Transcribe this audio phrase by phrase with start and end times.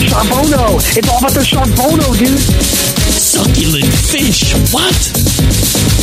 [0.00, 0.80] Charbono!
[0.96, 2.38] It's all about the Charbono, dude!
[3.10, 4.54] Succulent fish.
[4.72, 4.96] What?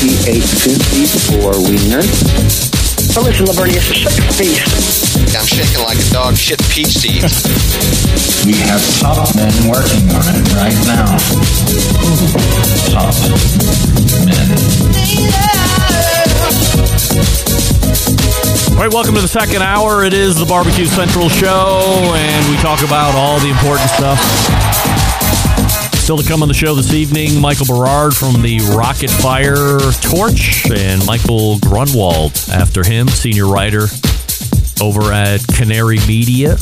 [0.02, 2.04] He ate two feet four wiener.
[3.14, 5.18] But oh, listen, Lavernius, shut your face.
[5.36, 7.42] I'm shaking like a dog shit peach seeds.
[8.46, 11.18] We have top men working on it right now.
[12.94, 13.16] Top
[14.24, 14.58] men.
[18.58, 20.04] All right, welcome to the second hour.
[20.04, 24.20] It is the Barbecue Central Show, and we talk about all the important stuff.
[25.96, 30.70] Still to come on the show this evening, Michael Berard from the Rocket Fire Torch,
[30.72, 33.88] and Michael Grunwald after him, senior writer
[34.82, 36.58] over at Canary Media.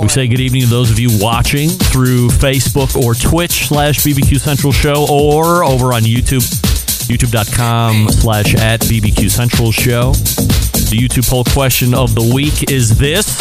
[0.00, 4.40] We say good evening to those of you watching through Facebook or Twitch slash BBQ
[4.40, 6.42] Central Show or over on YouTube,
[7.08, 10.12] youtube.com slash at BBQ Central Show.
[10.12, 13.36] The YouTube poll question of the week is this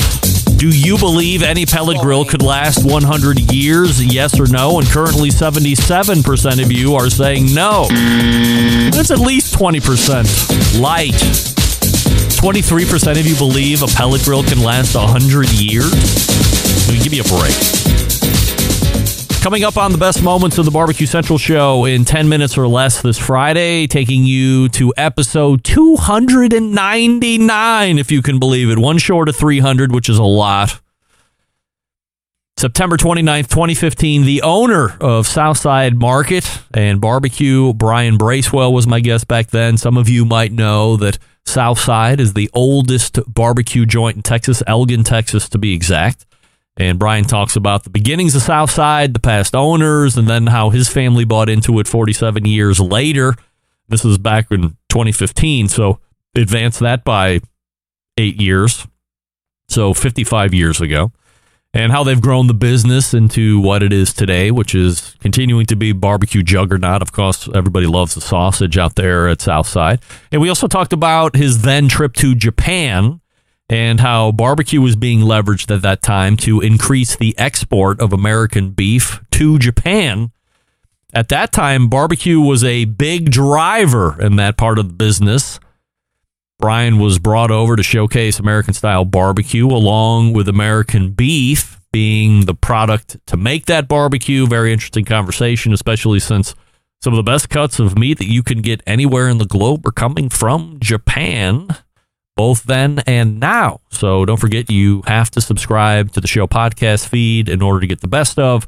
[0.58, 4.04] Do you believe any pellet grill could last 100 years?
[4.04, 4.80] Yes or no?
[4.80, 7.86] And currently 77% of you are saying no.
[8.92, 10.80] That's at least 20%.
[10.82, 11.14] Light.
[11.14, 15.94] 23% of you believe a pellet grill can last 100 years?
[16.88, 17.93] Let me give you a break.
[19.44, 22.66] Coming up on the best moments of the Barbecue Central show in 10 minutes or
[22.66, 28.80] less this Friday, taking you to episode 299, if you can believe it.
[28.80, 30.80] One short of 300, which is a lot.
[32.56, 39.28] September 29th, 2015, the owner of Southside Market and Barbecue, Bryan Bracewell, was my guest
[39.28, 39.76] back then.
[39.76, 45.04] Some of you might know that Southside is the oldest barbecue joint in Texas, Elgin,
[45.04, 46.26] Texas, to be exact.
[46.76, 50.90] And Bryan talks about the beginnings of Southside, the past owners, and then how his
[50.90, 53.36] family bought into it 47 years later.
[53.90, 56.00] This was back in 2015, so
[56.36, 57.42] advance that by
[58.18, 58.88] eight years.
[59.68, 61.12] So 55 years ago.
[61.76, 65.76] And how they've grown the business into what it is today, which is continuing to
[65.76, 67.02] be barbecue juggernaut.
[67.02, 70.00] Of course, everybody loves the sausage out there at Southside.
[70.32, 73.22] And we also talked about his then trip to Japan
[73.74, 78.70] and how barbecue was being leveraged at that time to increase the export of American
[78.70, 80.32] beef to Japan.
[81.12, 85.60] At that time, barbecue was a big driver in that part of the business.
[86.60, 92.54] Bryan was brought over to showcase American style barbecue along with American beef being the
[92.54, 94.46] product to make that barbecue.
[94.46, 96.54] Very interesting conversation, especially since
[97.02, 99.88] some of the best cuts of meat that you can get anywhere in the globe
[99.88, 101.70] are coming from Japan
[102.36, 103.82] both then and now.
[103.90, 107.88] So don't forget you have to subscribe to the show podcast feed in order to
[107.88, 108.68] get the best of.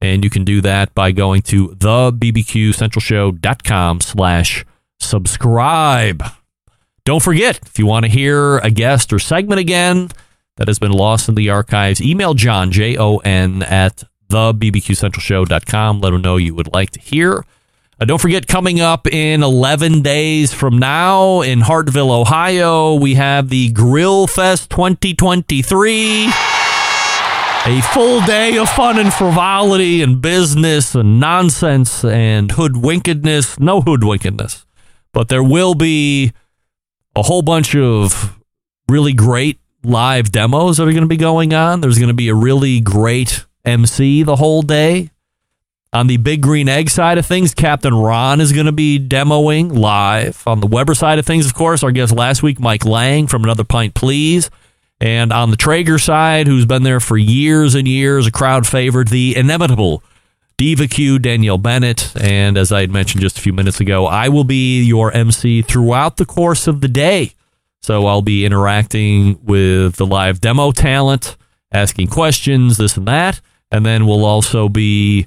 [0.00, 4.64] And you can do that by going to thebbqcentralshow.com slash
[5.00, 6.22] subscribe.
[7.04, 10.08] Don't forget, if you want to hear a guest or segment again
[10.56, 16.00] that has been lost in the archives, email John, J-O-N, at thebbqcentralshow.com.
[16.00, 17.44] Let him know you would like to hear.
[17.98, 23.48] Uh, don't forget, coming up in 11 days from now in Hartville, Ohio, we have
[23.48, 26.26] the Grill Fest 2023.
[26.26, 33.58] A full day of fun and frivolity and business and nonsense and hoodwinkedness.
[33.58, 34.66] No hoodwinkedness,
[35.14, 36.32] but there will be
[37.16, 38.38] a whole bunch of
[38.90, 41.80] really great live demos that are going to be going on.
[41.80, 45.10] There's going to be a really great MC the whole day.
[45.96, 49.74] On the Big Green Egg side of things, Captain Ron is going to be demoing
[49.74, 50.46] live.
[50.46, 53.44] On the Weber side of things, of course, our guest last week, Mike Lang from
[53.44, 54.50] Another Pint Please.
[55.00, 59.08] And on the Traeger side, who's been there for years and years, a crowd favorite,
[59.08, 60.02] the inimitable
[60.58, 62.12] Diva Q, Danielle Bennett.
[62.20, 65.62] And as I had mentioned just a few minutes ago, I will be your MC
[65.62, 67.32] throughout the course of the day.
[67.80, 71.38] So I'll be interacting with the live demo talent,
[71.72, 73.40] asking questions, this and that.
[73.72, 75.26] And then we'll also be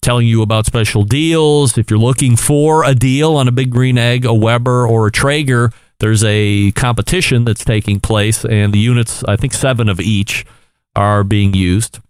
[0.00, 1.76] telling you about special deals.
[1.76, 5.12] If you're looking for a deal on a Big Green Egg, a Weber, or a
[5.12, 10.46] Traeger, there's a competition that's taking place, and the units, I think seven of each,
[10.94, 12.00] are being used.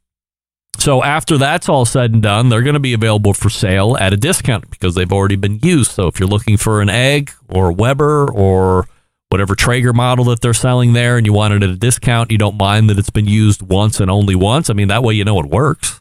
[0.79, 4.13] So after that's all said and done, they're going to be available for sale at
[4.13, 5.91] a discount because they've already been used.
[5.91, 8.87] So if you're looking for an egg or a Weber or
[9.29, 12.39] whatever Traeger model that they're selling there and you want it at a discount, you
[12.39, 14.71] don't mind that it's been used once and only once.
[14.71, 16.01] I mean, that way you know it works.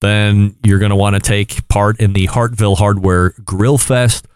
[0.00, 4.26] Then you're going to want to take part in the Hartville Hardware Grill Fest.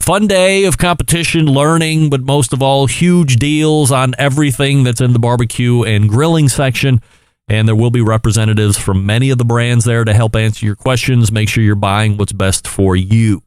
[0.00, 5.12] Fun day of competition, learning, but most of all, huge deals on everything that's in
[5.12, 7.00] the barbecue and grilling section.
[7.48, 10.74] And there will be representatives from many of the brands there to help answer your
[10.74, 11.30] questions.
[11.30, 13.42] Make sure you're buying what's best for you.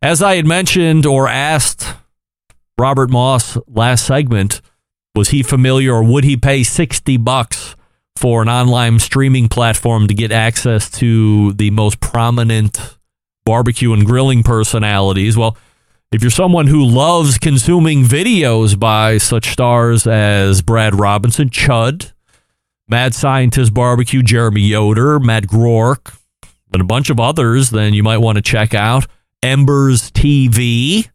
[0.00, 1.94] As I had mentioned or asked
[2.78, 4.60] Robert Moss last segment,
[5.14, 7.74] was he familiar or would he pay 60 bucks
[8.16, 12.96] for an online streaming platform to get access to the most prominent
[13.44, 15.36] barbecue and grilling personalities?
[15.36, 15.56] Well,
[16.12, 22.12] if you're someone who loves consuming videos by such stars as Brad Robinson, Chud,
[22.86, 26.14] Mad Scientist Barbecue, Jeremy Yoder, Matt Groark,
[26.72, 29.06] and a bunch of others, then you might want to check out
[29.42, 31.08] Embers TV.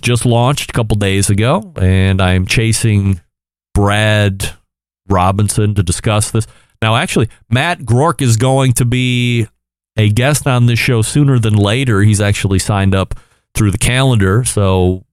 [0.00, 3.20] Just launched a couple days ago, and I'm chasing
[3.74, 4.52] Brad
[5.08, 6.46] Robinson to discuss this.
[6.80, 9.48] Now, actually, Matt Groark is going to be
[9.96, 12.02] a guest on this show sooner than later.
[12.02, 13.14] He's actually signed up
[13.54, 14.44] through the calendar.
[14.44, 15.04] So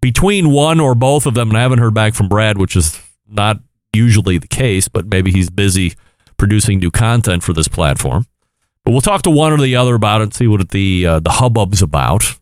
[0.00, 3.00] between one or both of them, and I haven't heard back from Brad, which is
[3.26, 3.60] not
[3.94, 5.94] usually the case, but maybe he's busy
[6.36, 8.26] producing new content for this platform.
[8.84, 11.20] But we'll talk to one or the other about it and see what the uh,
[11.20, 12.38] the hubbub's about.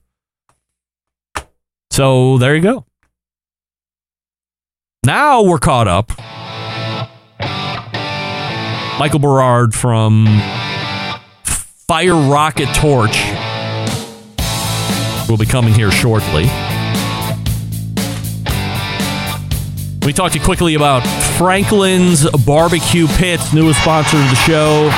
[1.90, 2.86] So there you go.
[5.04, 6.12] Now we're caught up.
[8.98, 10.26] Michael Berard from
[11.88, 13.16] Fire Rocket Torch
[15.28, 16.44] will be coming here shortly.
[20.06, 21.00] We talked to you quickly about
[21.36, 24.90] Franklin's Barbecue Pits, newest sponsor of the show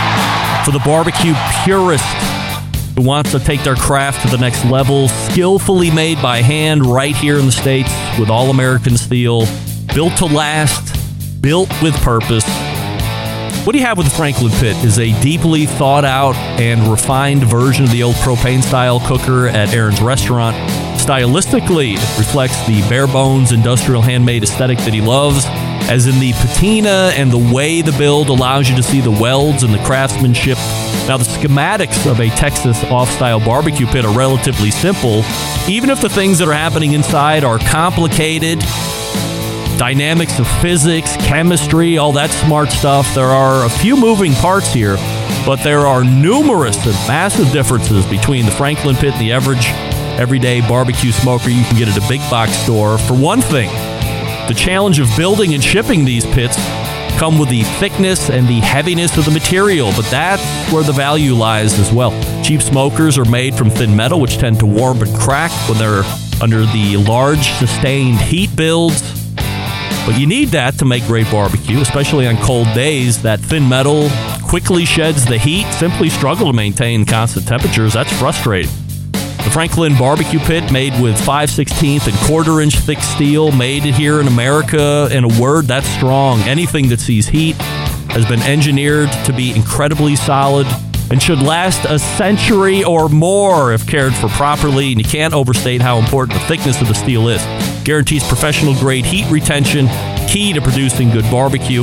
[0.65, 1.35] for the barbecue
[1.65, 2.05] purist
[2.97, 7.17] who wants to take their craft to the next level, skillfully made by hand right
[7.17, 9.47] here in the States with all American steel,
[9.95, 12.45] built to last, built with purpose.
[13.67, 17.83] What you have with the Franklin Pit is a deeply thought out and refined version
[17.83, 20.55] of the old propane style cooker at Aaron's restaurant.
[21.01, 25.47] Stylistically, it reflects the bare bones industrial handmade aesthetic that he loves,
[25.91, 29.65] as in the patina and the way the build allows you to see the welds
[29.65, 30.59] and the craftsmanship.
[31.09, 35.25] Now, the schematics of a Texas off style barbecue pit are relatively simple,
[35.67, 38.63] even if the things that are happening inside are complicated
[39.77, 43.15] dynamics of physics, chemistry, all that smart stuff.
[43.15, 44.97] There are a few moving parts here,
[45.45, 49.67] but there are numerous and massive differences between the Franklin Pit and the average
[50.19, 52.99] everyday barbecue smoker you can get at a big box store.
[52.99, 53.69] For one thing,
[54.49, 56.57] the challenge of building and shipping these pits
[57.19, 61.35] come with the thickness and the heaviness of the material, but that's where the value
[61.35, 62.13] lies as well.
[62.43, 66.05] Cheap smokers are made from thin metal, which tend to warp and crack when they're
[66.43, 69.26] under the large sustained heat builds.
[70.07, 73.23] But you need that to make great barbecue, especially on cold days.
[73.23, 74.09] That thin metal
[74.43, 77.95] quickly sheds the heat, simply struggle to maintain constant temperatures.
[77.95, 78.71] That's frustrating.
[79.13, 84.21] The Franklin barbecue pit, made with 5 16th and quarter inch thick steel, made here
[84.21, 85.09] in America.
[85.13, 86.41] In a word, that's strong.
[86.43, 87.57] Anything that sees heat
[88.11, 90.67] has been engineered to be incredibly solid
[91.11, 94.93] and should last a century or more if cared for properly.
[94.93, 97.43] And you can't overstate how important the thickness of the steel is.
[97.85, 99.87] Guarantees professional grade heat retention,
[100.29, 101.83] key to producing good barbecue.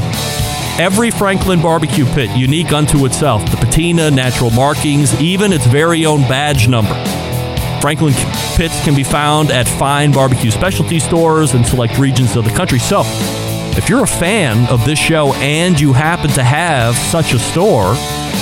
[0.80, 6.22] Every Franklin barbecue pit unique unto itself, the patina, natural markings, even its very own
[6.22, 6.94] badge number.
[7.80, 8.14] Franklin
[8.56, 12.80] pits can be found at fine barbecue specialty stores in select regions of the country.
[12.80, 13.04] So,
[13.76, 17.94] if you're a fan of this show and you happen to have such a store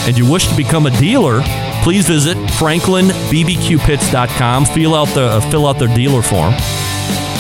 [0.08, 1.42] and you wish to become a dealer,
[1.84, 4.66] please visit franklinbbqpits.com.
[4.66, 6.54] Fill out the uh, fill out their dealer form.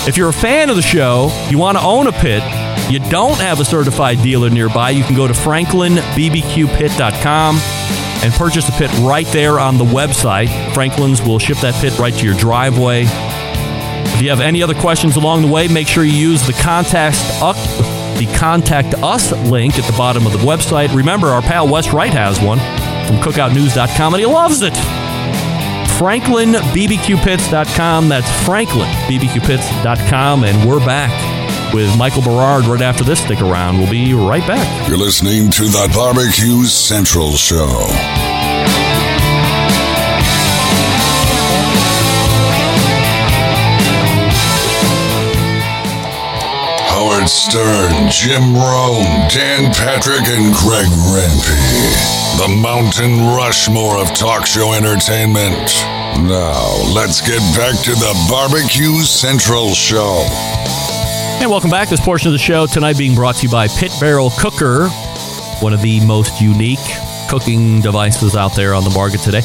[0.07, 2.43] If you're a fan of the show, you want to own a pit,
[2.91, 7.59] you don't have a certified dealer nearby, you can go to franklinbbqpit.com
[8.23, 10.49] and purchase a pit right there on the website.
[10.73, 13.05] Franklin's will ship that pit right to your driveway.
[13.05, 17.17] If you have any other questions along the way, make sure you use the contact
[18.25, 20.95] the contact us link at the bottom of the website.
[20.95, 22.59] Remember, our pal Wes Wright has one
[23.07, 24.73] from cookoutnews.com and he loves it.
[25.97, 28.09] FranklinBBQPits.com.
[28.09, 30.43] That's FranklinBBQPits.com.
[30.43, 33.23] And we're back with Michael Berard right after this.
[33.23, 33.79] Stick around.
[33.79, 34.87] We'll be right back.
[34.87, 38.30] You're listening to the Barbecue Central Show.
[47.21, 52.37] Howard Stern, Jim Rome, Dan Patrick, and Greg Rempe.
[52.37, 55.69] The Mountain Rushmore of talk show entertainment.
[56.27, 60.25] Now, let's get back to the Barbecue Central Show.
[61.39, 61.89] And welcome back.
[61.89, 64.89] This portion of the show tonight being brought to you by Pit Barrel Cooker,
[65.59, 66.79] one of the most unique
[67.29, 69.41] cooking devices out there on the market today.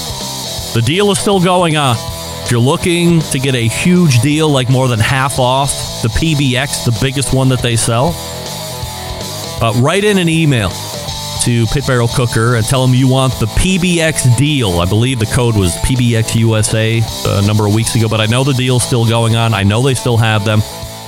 [0.72, 2.15] The deal is still going on.
[2.46, 5.72] If you're looking to get a huge deal, like more than half off
[6.02, 8.14] the PBX, the biggest one that they sell,
[9.60, 10.70] uh, write in an email
[11.42, 14.78] to Pit Barrel Cooker and tell them you want the PBX deal.
[14.78, 18.44] I believe the code was PBX USA a number of weeks ago, but I know
[18.44, 19.52] the deal's still going on.
[19.52, 20.60] I know they still have them.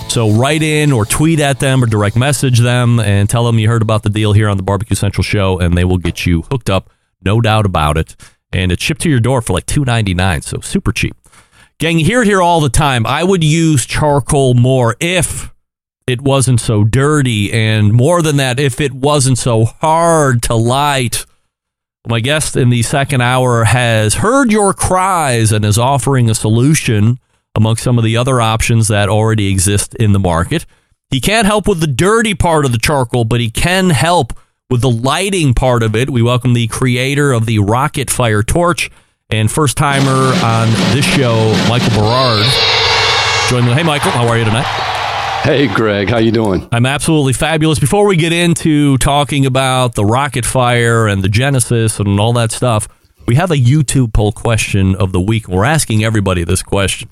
[0.08, 3.68] So write in or tweet at them or direct message them and tell them you
[3.68, 6.42] heard about the deal here on the Barbecue Central show, and they will get you
[6.50, 6.90] hooked up,
[7.22, 8.16] no doubt about it.
[8.50, 11.14] And it's shipped to your door for like two ninety nine, so super cheap.
[11.80, 13.06] Gang, you hear it here all the time.
[13.06, 15.54] I would use charcoal more if
[16.08, 21.24] it wasn't so dirty, and more than that, if it wasn't so hard to light.
[22.04, 27.20] My guest in the second hour has heard your cries and is offering a solution
[27.54, 30.66] amongst some of the other options that already exist in the market.
[31.10, 34.32] He can't help with the dirty part of the charcoal, but he can help
[34.68, 36.10] with the lighting part of it.
[36.10, 38.90] We welcome the creator of the Rocket Fire Torch
[39.30, 42.46] and first timer on this show, Michael Berard.
[43.50, 43.72] Join me.
[43.72, 44.64] Hey, Michael, how are you tonight?
[45.42, 46.66] Hey, Greg, how you doing?
[46.72, 47.78] I'm absolutely fabulous.
[47.78, 52.52] Before we get into talking about the Rocket Fire and the Genesis and all that
[52.52, 52.88] stuff,
[53.26, 55.46] we have a YouTube poll question of the week.
[55.46, 57.10] We're asking everybody this question.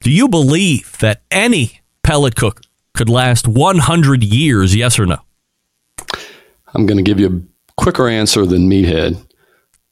[0.00, 2.62] Do you believe that any pellet cooker
[2.94, 5.18] could last 100 years, yes or no?
[6.74, 9.22] I'm going to give you a quicker answer than Meathead.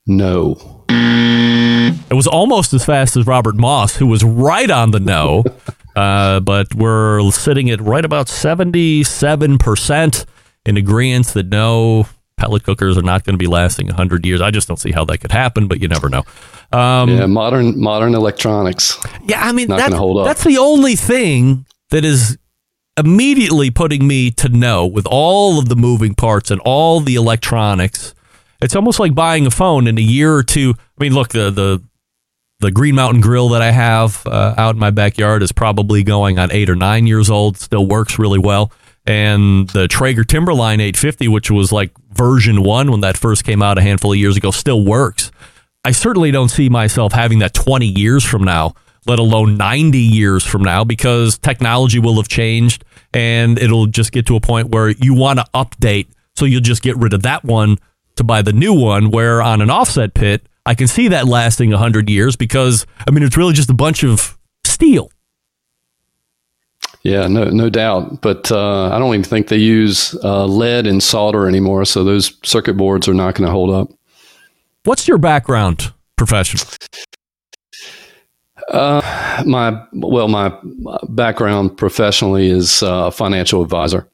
[0.06, 0.77] No.
[0.88, 5.44] It was almost as fast as Robert Moss, who was right on the no.
[5.96, 10.26] uh, but we're sitting at right about 77%
[10.64, 14.40] in agreement that no, pellet cookers are not going to be lasting 100 years.
[14.40, 16.24] I just don't see how that could happen, but you never know.
[16.72, 18.98] Um, yeah, modern modern electronics.
[19.26, 20.26] Yeah, I mean, that's, hold up.
[20.26, 22.38] that's the only thing that is
[22.98, 28.14] immediately putting me to no with all of the moving parts and all the electronics.
[28.60, 30.74] It's almost like buying a phone in a year or two.
[30.76, 31.82] I mean, look, the the
[32.60, 36.38] the Green Mountain Grill that I have uh, out in my backyard is probably going
[36.38, 37.56] on eight or nine years old.
[37.56, 38.72] Still works really well.
[39.06, 43.78] And the Traeger Timberline 850, which was like version one when that first came out
[43.78, 45.30] a handful of years ago, still works.
[45.84, 48.74] I certainly don't see myself having that 20 years from now,
[49.06, 52.84] let alone 90 years from now, because technology will have changed
[53.14, 56.08] and it'll just get to a point where you want to update.
[56.36, 57.78] So you'll just get rid of that one
[58.18, 61.70] to buy the new one, where on an offset pit, I can see that lasting
[61.70, 65.10] 100 years because, I mean, it's really just a bunch of steel.
[67.02, 68.20] Yeah, no, no doubt.
[68.20, 72.36] But uh, I don't even think they use uh, lead and solder anymore, so those
[72.44, 73.88] circuit boards are not going to hold up.
[74.84, 76.60] What's your background profession?
[78.70, 80.54] Uh, my well, my
[81.08, 84.06] background professionally is uh, a financial advisor.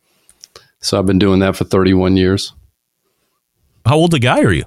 [0.81, 2.53] So I've been doing that for 31 years.
[3.85, 4.65] How old a guy are you?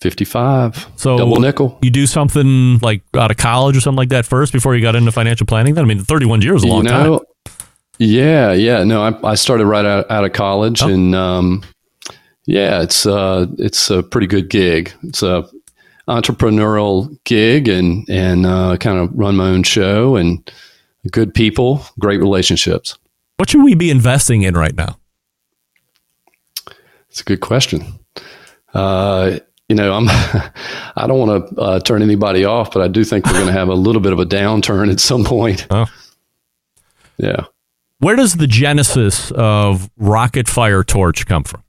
[0.00, 0.88] 55.
[0.96, 1.78] So double nickel.
[1.80, 4.96] You do something like out of college or something like that first before you got
[4.96, 5.74] into financial planning.
[5.74, 7.26] Then I mean, 31 years is a long you know, time.
[7.98, 8.82] Yeah, yeah.
[8.82, 10.88] No, I, I started right out, out of college, Oh.
[10.88, 11.62] and um,
[12.46, 14.92] yeah, it's uh, it's a pretty good gig.
[15.04, 15.48] It's a
[16.08, 20.50] entrepreneurial gig, and and uh, kind of run my own show, and
[21.12, 22.98] good people, great relationships.
[23.36, 24.98] What should we be investing in right now?
[27.12, 27.84] It's a good question.
[28.72, 29.38] Uh,
[29.68, 30.06] you know, I'm.
[30.96, 33.52] I don't want to uh, turn anybody off, but I do think we're going to
[33.52, 35.66] have a little bit of a downturn at some point.
[35.70, 35.84] Oh.
[37.18, 37.44] Yeah.
[37.98, 41.62] Where does the genesis of Rocket Fire Torch come from?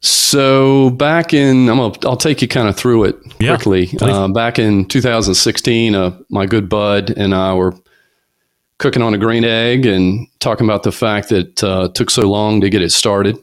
[0.00, 3.88] So back in, I'm gonna, I'll take you kind of through it quickly.
[3.88, 4.00] please.
[4.02, 7.74] Uh, back in 2016, uh, my good bud and I were
[8.78, 12.28] cooking on a green egg and talking about the fact that uh, it took so
[12.28, 13.38] long to get it started.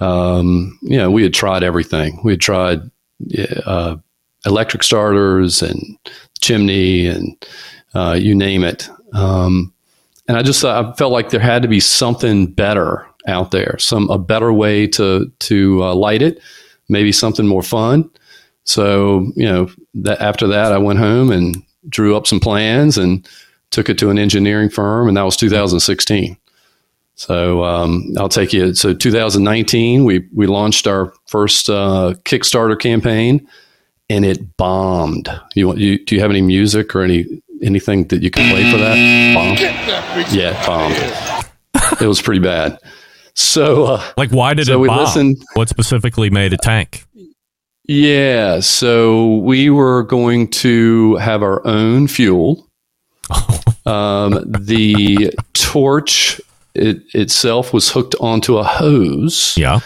[0.00, 2.20] Um, you know, we had tried everything.
[2.24, 2.80] We had tried
[3.66, 3.96] uh,
[4.46, 5.98] electric starters and
[6.40, 7.46] chimney and
[7.94, 8.88] uh, you name it.
[9.12, 9.72] Um,
[10.28, 14.08] and I just I felt like there had to be something better out there, some
[14.10, 16.40] a better way to to uh, light it,
[16.88, 18.08] maybe something more fun.
[18.64, 23.28] So you know, that after that, I went home and drew up some plans and
[23.70, 26.36] took it to an engineering firm, and that was 2016.
[27.14, 28.74] So um, I'll take you.
[28.74, 33.46] So 2019, we we launched our first uh, Kickstarter campaign,
[34.08, 35.28] and it bombed.
[35.54, 36.02] You want you?
[36.04, 37.26] Do you have any music or any
[37.62, 39.34] anything that you can play for that?
[39.34, 40.32] Bombed.
[40.32, 42.00] Yeah, it bombed.
[42.00, 42.78] it was pretty bad.
[43.34, 45.00] So uh, Like, why did So it we bomb?
[45.00, 47.04] listened- What specifically made it tank?
[47.84, 52.66] yeah, so we were going to have our own fuel.
[53.90, 56.40] Um, the torch
[56.74, 59.54] it, itself was hooked onto a hose.
[59.56, 59.80] Yeah.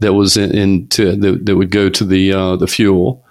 [0.00, 3.24] that was in, into that, that would go to the uh, the fuel,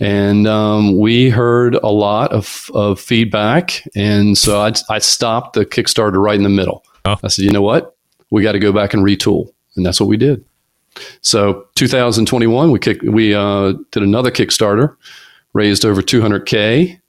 [0.00, 5.66] and um, we heard a lot of, of feedback, and so I, I stopped the
[5.66, 6.84] Kickstarter right in the middle.
[7.04, 7.16] Oh.
[7.22, 7.96] I said, you know what,
[8.30, 10.44] we got to go back and retool, and that's what we did.
[11.20, 14.96] So 2021, we kick, we uh, did another Kickstarter,
[15.52, 17.00] raised over 200k.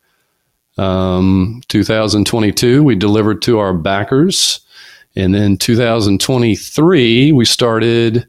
[0.77, 4.59] Um, 2022, we delivered to our backers,
[5.15, 8.27] and then 2023, we started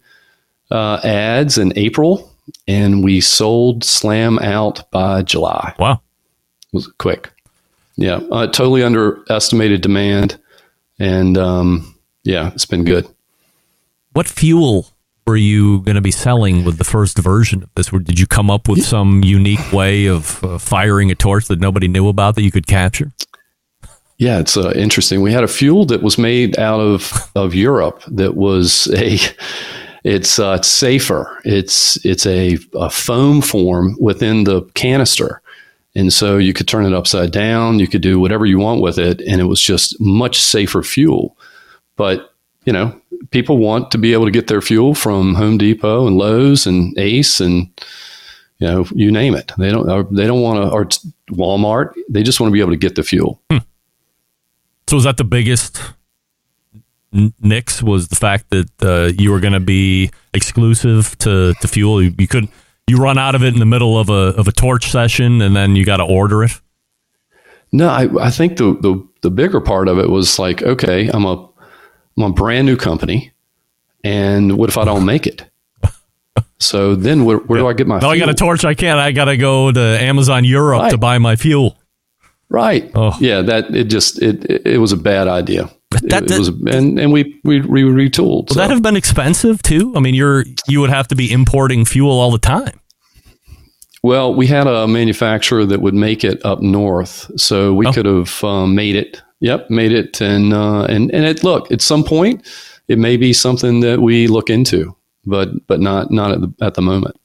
[0.70, 2.32] uh, ads in April,
[2.68, 5.74] and we sold Slam out by July.
[5.78, 6.00] Wow.
[6.72, 7.32] It was quick.
[7.96, 10.38] Yeah, uh, totally underestimated demand,
[10.98, 13.08] and um, yeah, it's been good.
[14.12, 14.90] What fuel
[15.26, 17.92] were you going to be selling with the first version of this?
[17.92, 21.58] Or did you come up with some unique way of uh, firing a torch that
[21.58, 23.12] nobody knew about that you could capture?
[24.18, 25.20] Yeah, it's uh, interesting.
[25.20, 29.18] We had a fuel that was made out of of Europe that was a
[30.04, 31.40] it's uh, it's safer.
[31.44, 35.42] It's it's a, a foam form within the canister,
[35.94, 37.78] and so you could turn it upside down.
[37.78, 41.36] You could do whatever you want with it, and it was just much safer fuel.
[41.96, 42.32] But
[42.64, 42.98] you know,
[43.30, 46.96] people want to be able to get their fuel from Home Depot and Lowe's and
[46.98, 47.68] Ace and
[48.58, 49.52] you know you name it.
[49.58, 50.86] They don't they don't want to or
[51.30, 51.94] Walmart.
[52.08, 53.40] They just want to be able to get the fuel.
[53.50, 53.58] Hmm.
[54.88, 55.80] So was that the biggest
[57.40, 57.82] nix?
[57.82, 62.02] Was the fact that uh, you were going to be exclusive to, to fuel?
[62.02, 62.48] You, you could
[62.86, 65.56] you run out of it in the middle of a of a torch session, and
[65.56, 66.52] then you got to order it.
[67.72, 71.24] No, I, I think the, the the bigger part of it was like, okay, I'm
[71.24, 71.48] a
[72.16, 73.32] I'm a brand new company,
[74.04, 75.44] and what if I don't make it?
[76.58, 77.98] So then, where, where do I get my?
[77.98, 78.64] No, I got a torch.
[78.64, 78.98] I can't.
[78.98, 80.90] I got to go to Amazon Europe Right.
[80.90, 81.76] to buy my fuel.
[82.48, 82.90] Right.
[82.94, 83.14] Oh.
[83.20, 85.68] Yeah, that it just it it, it was a bad idea.
[85.90, 88.48] that- it, it was, and and we we, we retooled.
[88.48, 89.92] Would that have been expensive too?
[89.96, 92.80] I mean, you're you would have to be importing fuel all the time.
[94.02, 97.92] Well, we had a manufacturer that would make it up north, so we Oh.
[97.92, 99.20] could have um, made it.
[99.40, 102.46] Yep, made it, and uh, and and it look at some point
[102.88, 106.74] it may be something that we look into, but but not not at the at
[106.74, 107.16] the moment.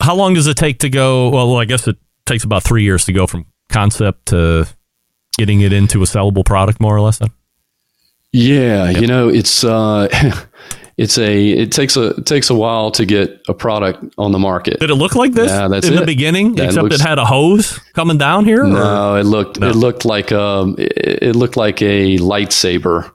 [0.00, 1.30] How long does it take to go?
[1.30, 4.66] Well, I guess it takes about three years to go from concept to
[5.38, 7.18] getting it into a sellable product, more or less.
[7.18, 7.30] Then.
[8.32, 10.08] Yeah, you know, it's uh,
[10.96, 14.38] it's a it takes a it takes a while to get a product on the
[14.38, 14.80] market.
[14.80, 16.54] Did it look like this Yeah, that's in the beginning?
[16.54, 18.64] That except looks- it had a hose coming down here.
[18.64, 19.68] or- No, it looked No.
[19.70, 23.10] it looked like um it, it looked like a lightsaber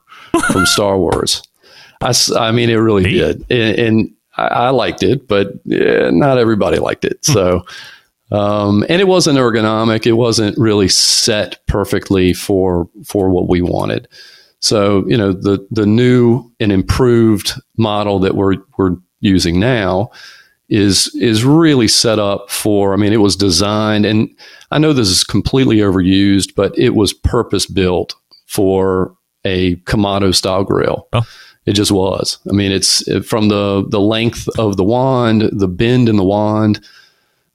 [0.52, 1.42] from Star Wars.
[2.02, 3.18] I, I mean, it really Neat.
[3.18, 7.24] did, and, and I, I liked it, but eh, not everybody liked it.
[7.24, 7.64] So,
[8.32, 10.06] um, and it wasn't ergonomic.
[10.08, 14.08] It wasn't really set perfectly for for what we wanted.
[14.62, 20.12] So, you know, the the new and improved model that we're we're using now
[20.70, 22.94] is is really set up for.
[22.94, 24.30] I mean, it was designed, and
[24.72, 30.64] I know this is completely overused, but it was purpose built for a Kamado style
[30.64, 31.08] grill.
[31.14, 31.24] Oh.
[31.66, 32.40] It just was.
[32.50, 36.24] I mean, it's it- from the the length of the wand, the bend in the
[36.24, 36.80] wand.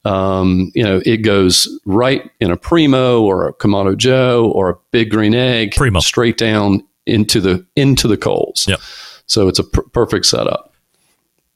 [0.04, 4.76] Um, you know, it goes right in a Primo or a Kamado Joe or a
[4.92, 5.98] Big Green Egg, Primo.
[5.98, 8.66] straight down into the into the coals.
[8.68, 8.80] Yep.
[9.26, 10.72] So it's a per- perfect setup.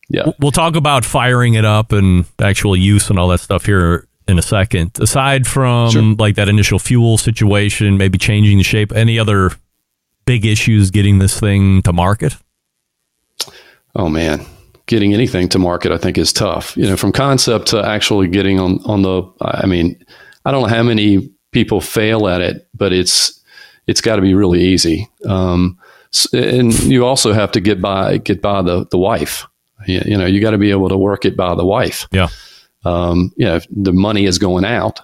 [0.09, 0.33] Yeah.
[0.41, 4.39] We'll talk about firing it up and actual use and all that stuff here in
[4.39, 4.91] a second.
[5.01, 6.03] Aside from Sure.
[6.19, 9.53] like that initial fuel situation, maybe changing the shape, any other
[10.27, 12.37] big issues getting this thing to market?
[13.95, 14.45] Oh man,
[14.87, 16.77] getting anything to market, I think, is tough.
[16.77, 19.23] You know, from concept to actually getting on on the.
[19.41, 19.97] I mean,
[20.45, 23.40] I don't know how many people fail at it, but it's
[23.91, 25.09] it's got to be really easy.
[25.27, 25.77] Um,
[26.33, 29.47] and you also have to get by get by the the wife.
[29.87, 32.07] You, you know, you got to be able to work it by the wife.
[32.13, 32.29] Yeah.
[32.85, 35.01] Um, you know, the money is going out,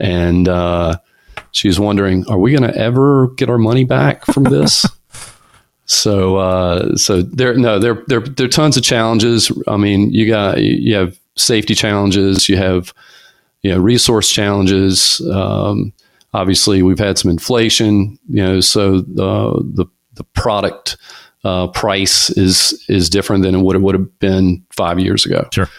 [0.00, 0.98] and uh,
[1.52, 4.84] she's wondering, are we going to ever get our money back from this?
[5.86, 9.52] So, uh, so there, no, there, there, there are tons of challenges.
[9.68, 12.94] I mean, you got, you have safety challenges, you have,
[13.60, 15.20] you know, resource challenges.
[15.30, 15.92] Um,
[16.34, 20.96] obviously, we've had some inflation, you know, so the the, the product
[21.44, 25.48] uh, price is is different than what it would have been five years ago.
[25.52, 25.70] Sure.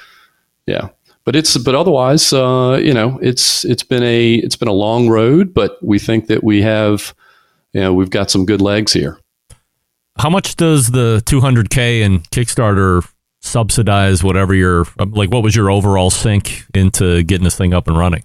[0.65, 0.89] Yeah,
[1.26, 5.10] but it's but otherwise, uh, you know, it's it's been a it's been a long
[5.10, 7.13] road, but we think that we have,
[7.74, 9.20] you know, we've got some good legs here.
[10.18, 13.06] How much does the 200K and Kickstarter
[13.41, 17.98] subsidize whatever your, like, what was your overall sink into getting this thing up and
[17.98, 18.24] running?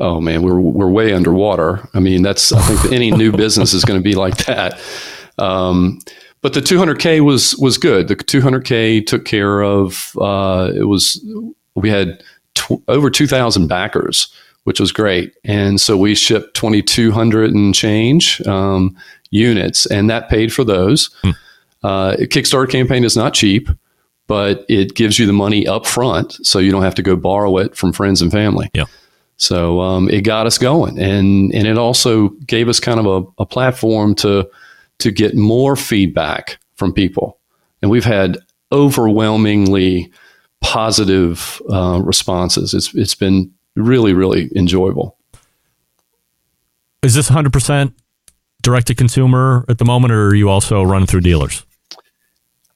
[0.00, 1.86] Oh man, we're we're way underwater.
[1.94, 4.80] I mean, that's I think any new business is going to be like that.
[5.38, 6.00] Um,
[6.42, 8.08] but the 200k was was good.
[8.08, 10.16] The 200k took care of.
[10.18, 11.22] Uh, it was
[11.74, 12.22] we had
[12.54, 14.32] tw- over 2,000 backers,
[14.64, 18.96] which was great, and so we shipped 2,200 and change um,
[19.30, 21.10] units, and that paid for those.
[21.22, 21.30] Hmm.
[21.82, 23.68] Uh, Kickstarter campaign is not cheap,
[24.26, 27.58] but it gives you the money up front, so you don't have to go borrow
[27.58, 28.70] it from friends and family.
[28.74, 28.84] Yeah.
[29.40, 33.42] So um, it got us going, and and it also gave us kind of a,
[33.42, 34.48] a platform to
[34.98, 37.38] to get more feedback from people,
[37.80, 38.36] and we've had
[38.70, 40.12] overwhelmingly
[40.60, 42.74] positive uh, responses.
[42.74, 45.16] It's it's been really really enjoyable.
[47.02, 47.94] Is this 100%
[48.62, 51.64] direct to consumer at the moment, or are you also running through dealers?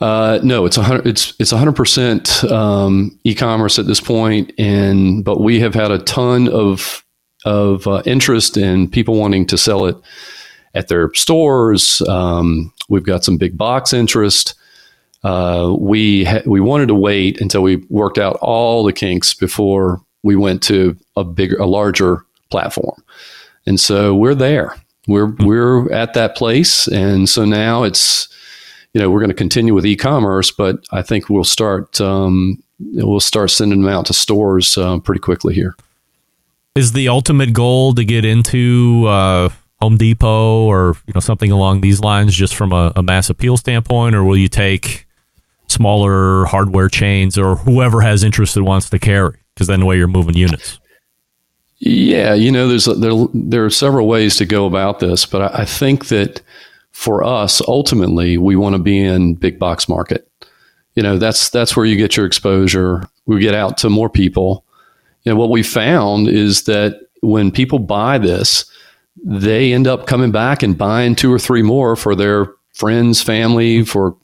[0.05, 1.07] Uh, no, it's hundred.
[1.07, 5.99] It's it's hundred percent um, e-commerce at this point, and but we have had a
[6.01, 7.03] ton of
[7.47, 9.97] of uh, interest in people wanting to sell it
[10.75, 12.03] at their stores.
[12.03, 14.53] Um, we've got some big box interest.
[15.23, 20.03] Uh, we ha- we wanted to wait until we worked out all the kinks before
[20.23, 23.03] we went to a bigger, a larger platform,
[23.65, 24.77] and so we're there.
[25.09, 28.29] We're we're at that place, and so now it's
[28.95, 33.21] you know we're going to continue with e-commerce, but I think we'll start um, we'll
[33.21, 35.77] start sending them out to stores uh, pretty quickly here.
[36.77, 41.81] Is the ultimate goal to get into uh, Home Depot or you know something along
[41.81, 45.07] these lines, just from a, a mass appeal standpoint, or will you take
[45.67, 49.39] smaller hardware chains or whoever has interest that wants to carry?
[49.55, 50.79] Because then the way you're moving units.
[51.79, 55.63] Yeah, you know, there's there there are several ways to go about this, but I,
[55.63, 56.41] I think that
[56.95, 60.31] for us, ultimately, we want to be in big box market.
[60.95, 63.03] You know, that's that's where you get your exposure.
[63.27, 64.65] We get out to more people.
[65.25, 68.65] You know, what we found is that when people buy this,
[69.25, 73.85] they end up coming back and buying two or three more for their friends, family,
[73.85, 74.17] for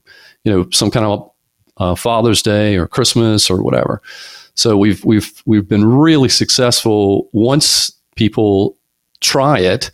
[0.45, 1.31] you know some kind of
[1.79, 4.01] uh, Father's Day or Christmas or whatever.
[4.55, 8.77] So we've we've we've been really successful once people
[9.21, 9.91] try it.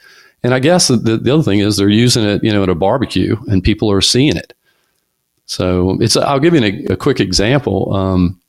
[0.46, 2.74] And I guess the, the other thing is they're using it, you know, at a
[2.76, 4.54] barbecue, and people are seeing it.
[5.46, 6.16] So it's.
[6.16, 8.40] I'll give you a, a quick example, um,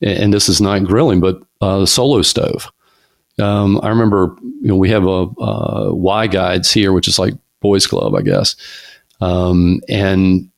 [0.00, 2.72] and this is not grilling, but uh, the solo stove.
[3.38, 7.34] Um, I remember, you know, we have a uh, Y guides here, which is like
[7.60, 8.56] boys club, I guess.
[9.20, 10.50] Um, and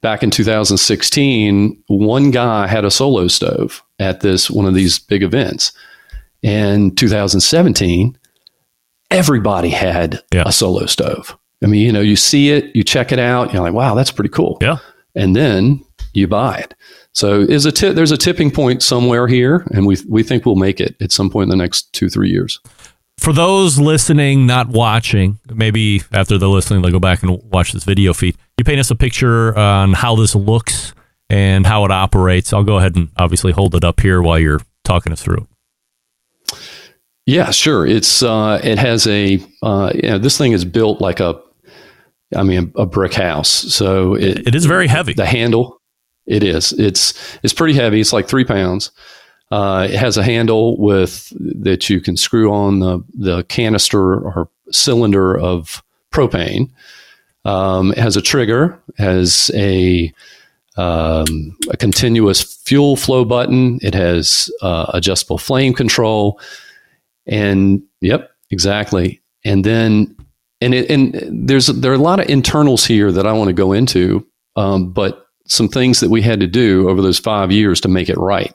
[0.00, 5.22] back in 2016, one guy had a solo stove at this one of these big
[5.22, 5.70] events.
[6.42, 8.18] And 2017,
[9.16, 10.44] everybody had Yeah.
[10.46, 11.36] a solo stove.
[11.62, 14.10] I mean, you know, you see it, you check it out, you're like, wow, that's
[14.10, 14.58] pretty cool.
[14.60, 14.78] Yeah.
[15.14, 16.74] And then you buy it.
[17.12, 20.56] So is a ti- there's a tipping point somewhere here, and we we think we'll
[20.56, 22.58] make it at some point in the next two three years.
[23.18, 27.84] For those listening, not watching, maybe after they're listening, they'll go back and watch this
[27.84, 28.36] video feed.
[28.58, 30.94] You paint us a picture on how this looks
[31.30, 32.52] and how it operates.
[32.52, 35.46] I'll go ahead and obviously hold it up here while you're talking us through.
[37.26, 37.86] Yeah, sure.
[37.86, 41.40] It's uh, it has a uh, you know, this thing is built like a,
[42.36, 43.48] I mean, a, brick house.
[43.48, 45.12] So it, It is very heavy.
[45.12, 45.80] The handle,
[46.26, 46.72] it is.
[46.72, 48.00] It's it's pretty heavy.
[48.00, 48.90] It's like three pounds.
[49.52, 54.48] Uh, it has a handle with that you can screw on the the canister or
[54.70, 56.70] cylinder of propane.
[57.44, 58.80] Um, it has a trigger.
[58.98, 60.12] Has a
[60.76, 63.78] um, a continuous fuel flow button.
[63.82, 66.40] It has uh, adjustable flame control.
[67.26, 69.22] And yep, exactly.
[69.44, 70.16] And then,
[70.60, 73.54] and it, and there's there are a lot of internals here that I want to
[73.54, 77.80] go into, um, but some things that we had to do over those five years
[77.80, 78.54] to make it right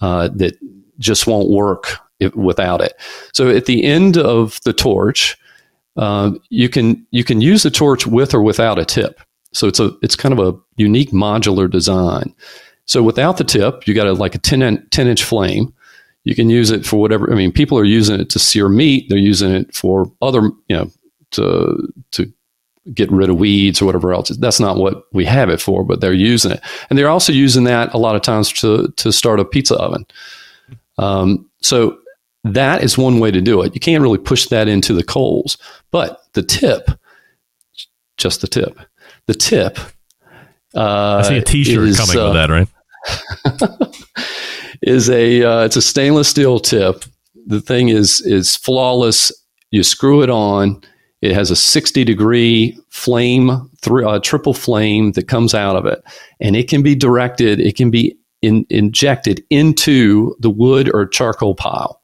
[0.00, 0.58] uh, that
[0.98, 2.94] just won't work if, without it.
[3.32, 5.38] So at the end of the torch,
[5.96, 9.20] uh, you can you can use the torch with or without a tip.
[9.52, 12.34] So it's a it's kind of a unique modular design.
[12.86, 15.72] So without the tip, you got a, like a 10, in, 10 inch flame.
[16.24, 17.30] You can use it for whatever.
[17.32, 19.06] I mean, people are using it to sear meat.
[19.08, 20.90] They're using it for other, you know,
[21.32, 22.32] to to
[22.94, 24.28] get rid of weeds or whatever else.
[24.28, 27.64] That's not what we have it for, but they're using it, and they're also using
[27.64, 30.06] that a lot of times to to start a pizza oven.
[30.98, 31.98] Um, so
[32.44, 33.74] that is one way to do it.
[33.74, 35.58] You can't really push that into the coals,
[35.90, 36.90] but the tip,
[38.16, 38.78] just the tip,
[39.26, 39.78] the tip.
[40.74, 42.68] Uh, I see a T-shirt is, coming uh, with that, right?
[44.82, 47.04] is a uh, it's a stainless steel tip.
[47.46, 49.32] The thing is is flawless.
[49.70, 50.82] You screw it on.
[51.22, 56.02] It has a 60 degree flame, thr uh, triple flame that comes out of it,
[56.40, 57.60] and it can be directed.
[57.60, 62.00] It can be in, injected into the wood or charcoal pile.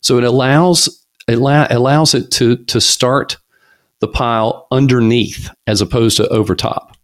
[0.00, 3.38] So it allows it allow, allows it to to start
[4.00, 6.96] the pile underneath as opposed to over top.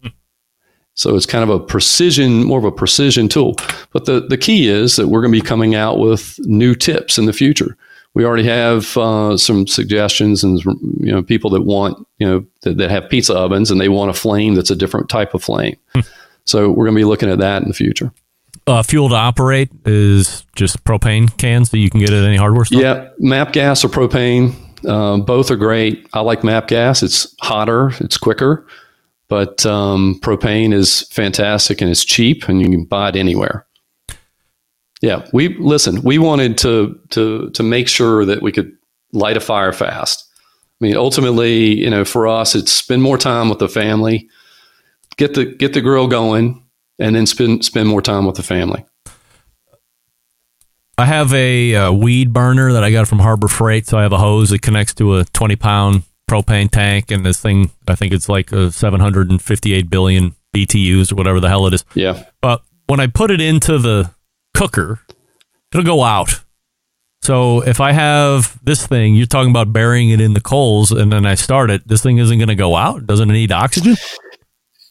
[0.95, 3.57] So it's kind of a precision, more of a precision tool.
[3.93, 7.19] But the, the key is that we're going to be coming out with new tips
[7.19, 7.77] in the future.
[8.15, 10.63] We already have uh, some suggestions and
[11.01, 14.11] you know people that want you know that, that have pizza ovens and they want
[14.11, 15.77] a flame that's a different type of flame.
[16.45, 18.13] so we're going to be looking at that in the future.
[18.67, 22.65] Uh, fuel to operate is just propane cans that you can get at any hardware
[22.65, 22.81] store.
[22.81, 24.55] Yeah, MAPP gas or propane,
[24.87, 26.07] um, both are great.
[26.13, 27.03] I like MAPP gas.
[27.03, 28.67] It's hotter, it's quicker,
[29.33, 33.67] but um, propane is fantastic and it's cheap, and you can buy it anywhere.
[35.01, 36.03] Yeah, we listen.
[36.03, 38.77] We wanted to to to make sure that we could
[39.15, 40.23] light a fire fast.
[40.39, 44.29] I mean, ultimately, you know, for us, it's spend more time with the family,
[45.17, 46.63] get the get the grill going,
[46.99, 48.85] and then spend spend more time with the family.
[50.99, 53.87] I have a, uh weed burner that I got from Harbor Freight.
[53.87, 57.11] So I have a hose that connects to a 20 pound propane tank.
[57.11, 61.67] And this thing, I think it's like a 758 billion BTUs or whatever the hell
[61.67, 61.85] it is.
[61.95, 62.25] Yeah.
[62.41, 64.11] But when I put it into the
[64.55, 65.01] cooker,
[65.73, 66.41] it'll go out.
[67.23, 71.13] So if I have this thing, you're talking about burying it in the coals and
[71.13, 73.07] then I start it, this thing isn't going to go out.
[73.07, 73.97] Doesn't it need oxygen?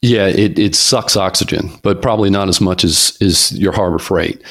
[0.00, 4.42] Yeah, it, it sucks oxygen, but probably not as much as is your Harbor Freight.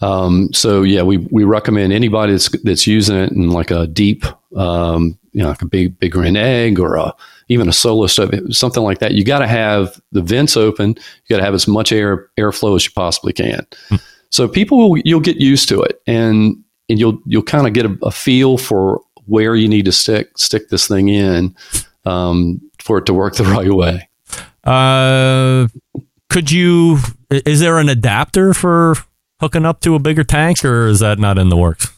[0.00, 4.24] Um, so yeah, we, we recommend anybody that's that's using it in like a deep,
[4.56, 7.14] um, you know, like a big big green egg or a,
[7.48, 9.12] even a solo stove, something like that.
[9.12, 10.90] You got to have the vents open.
[10.90, 13.66] You got to have as much air airflow as you possibly can.
[14.30, 16.56] So people will, you'll get used to it, and
[16.88, 20.36] and you'll you'll kind of get a, a feel for where you need to stick
[20.36, 21.54] stick this thing in
[22.04, 24.08] um, for it to work the right way.
[24.64, 25.68] Uh,
[26.28, 26.98] could you,
[27.30, 28.94] is there an adapter for
[29.40, 31.97] hooking up to a bigger tank or is that not in the works?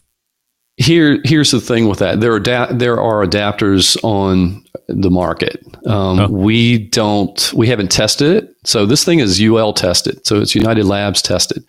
[0.83, 2.21] Here, here's the thing with that.
[2.21, 5.63] There are da- there are adapters on the market.
[5.87, 7.53] Um, We don't.
[7.55, 8.57] We haven't tested it.
[8.65, 10.27] So this thing is UL tested.
[10.27, 11.63] So it's United Labs tested.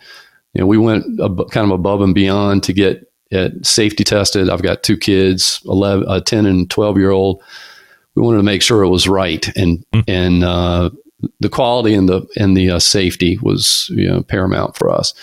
[0.54, 4.48] You know, we went ab- kind of above and beyond to get it safety tested.
[4.48, 7.42] I've got two kids, 11, uh, 10 and 12 year old.
[8.14, 10.88] We wanted to make sure it was right and, and, uh,
[11.40, 15.14] the quality and the, and the uh, safety was, you know, paramount for us.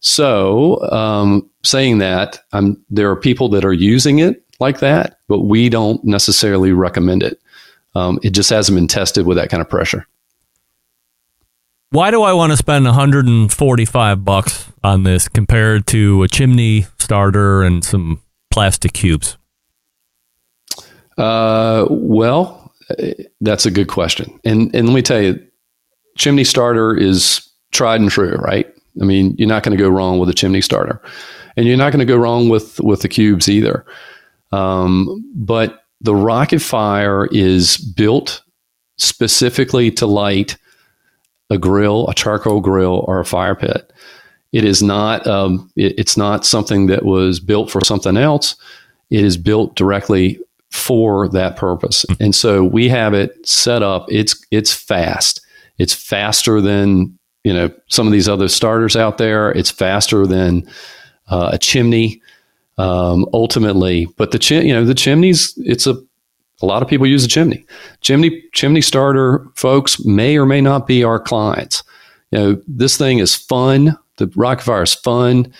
[0.00, 5.40] So, um, saying that, um, there are people that are using it like that, but
[5.40, 7.40] we don't necessarily recommend it.
[7.94, 10.06] Um, it just hasn't been tested with that kind of pressure.
[11.90, 17.62] Why do I want to spend 145 bucks on this compared to a chimney starter
[17.62, 19.36] and some plastic cubes?
[21.18, 22.72] Uh, well,
[23.40, 24.38] that's a good question.
[24.44, 25.44] And and let me tell you,
[26.16, 28.72] chimney starter is tried and true, right?
[29.00, 31.00] I mean, you're not going to go wrong with a chimney starter,
[31.56, 33.84] and you're not going to go wrong with with the cubes either.
[34.52, 38.42] Um, but the Rocket Fire is built
[38.98, 40.56] specifically to light
[41.50, 43.92] a grill, a charcoal grill, or a fire pit.
[44.52, 45.26] It is not.
[45.26, 48.56] Um, it- it's not something that was built for something else.
[49.10, 50.38] It is built directly
[50.70, 54.06] for that purpose, and so we have it set up.
[54.08, 55.40] It's it's fast.
[55.78, 59.50] It's faster than you know some of these other starters out there.
[59.52, 60.68] It's faster than
[61.28, 62.20] uh, a chimney.
[62.78, 65.52] Um, ultimately, but the chim- you know the chimneys.
[65.58, 65.96] It's a
[66.62, 67.64] a lot of people use a chimney.
[68.00, 71.82] Chimney chimney starter folks may or may not be our clients.
[72.30, 73.96] You know, this thing is fun.
[74.18, 75.52] The rocket fire is fun.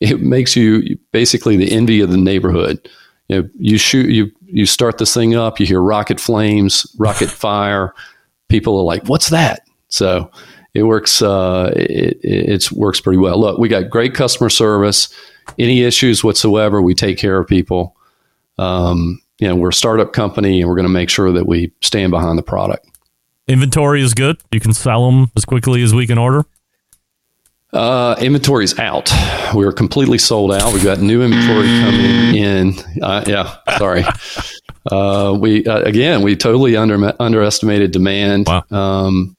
[0.00, 2.88] It makes you basically the envy of the neighborhood.
[3.28, 7.30] You know, you shoot you you start this thing up, you hear rocket flames, rocket
[7.30, 7.94] fire.
[8.48, 10.30] People are like, "What's that?" So
[10.74, 11.22] it works.
[11.22, 13.38] Uh, it it works pretty well.
[13.40, 15.12] Look, we got great customer service.
[15.58, 17.96] Any issues whatsoever, we take care of people.
[18.58, 21.72] Um, you know, we're a startup company, and we're going to make sure that we
[21.80, 22.86] stand behind the product.
[23.46, 24.38] Inventory is good.
[24.52, 26.44] You can sell them as quickly as we can order.
[27.72, 29.10] Uh, inventory's out.
[29.54, 30.72] We're completely sold out.
[30.72, 32.74] We've got new inventory coming in.
[33.02, 34.04] Uh, yeah, sorry.
[34.90, 38.48] Uh, we uh, again, we totally under underestimated demand.
[38.70, 39.36] Um,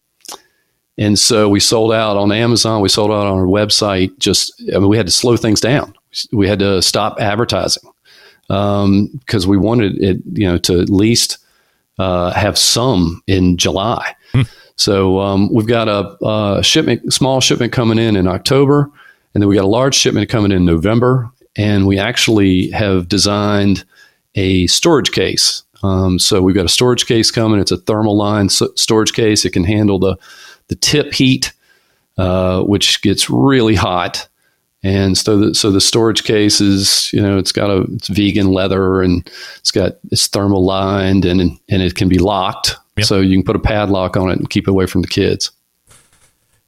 [0.99, 2.81] and so we sold out on Amazon.
[2.81, 4.15] We sold out on our website.
[4.19, 5.95] Just I mean, we had to slow things down.
[6.31, 7.89] We had to stop advertising
[8.47, 11.37] because we wanted it, you know, to at least
[11.97, 14.15] uh, have some in July.
[14.75, 18.89] So um, we've got a, a shipment, small shipment coming in in October,
[19.33, 21.29] and then we got a large shipment coming in November.
[21.55, 23.83] And we actually have designed
[24.35, 25.63] a storage case.
[25.83, 27.59] Um, so we've got a storage case coming.
[27.59, 29.43] It's a thermal line s- storage case.
[29.43, 30.15] It can handle the
[30.69, 31.51] the tip heat,
[32.17, 34.27] uh, which gets really hot.
[34.81, 38.47] And so the so the storage case is you know it's got a it's vegan
[38.47, 42.77] leather and it's got it's thermal lined and and it can be locked.
[43.01, 45.51] So you can put a padlock on it and keep it away from the kids.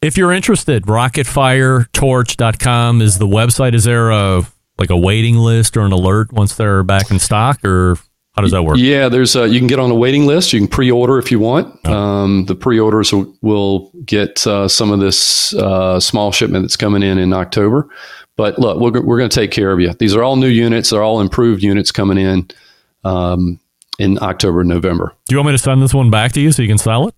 [0.02, 3.76] If you're interested, rocketfiretorch.com is the website.
[3.76, 4.44] Is there a
[4.78, 7.98] like a waiting list or an alert once they're back in stock or
[8.34, 8.78] how does that work?
[8.78, 10.54] Yeah, there's a, you can get on a waiting list.
[10.54, 11.78] You can pre-order if you want.
[11.86, 11.94] Oh.
[11.94, 17.04] Um, the pre-orders will, will get uh, some of this uh, small shipment that's coming
[17.04, 17.90] in in October.
[18.38, 19.94] But look, we're, we're going to take care of you.
[19.94, 20.92] These are all new units.
[20.92, 22.48] They're all improved units coming in
[23.04, 23.60] um,
[24.00, 25.14] in October and November.
[25.26, 27.10] Do you want me to send this one back to you so you can sell
[27.10, 27.16] it?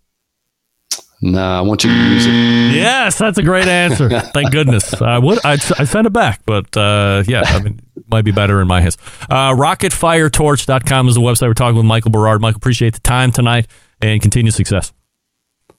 [1.25, 2.75] Nah, I want you to use it.
[2.75, 4.09] Yes, that's a great answer.
[4.33, 4.93] Thank goodness.
[5.01, 5.39] I would.
[5.45, 8.67] I'd, I sent it back, but uh, yeah, I mean, it might be better in
[8.67, 8.97] my hands.
[9.29, 11.47] Uh, RocketFireTorch.com is the website.
[11.47, 12.41] We're talking with Michael Berard.
[12.41, 13.67] Michael, appreciate the time tonight
[14.01, 14.91] and continued success.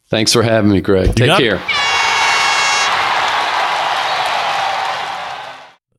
[0.07, 1.15] Thanks for having me, Greg.
[1.15, 1.61] Take care.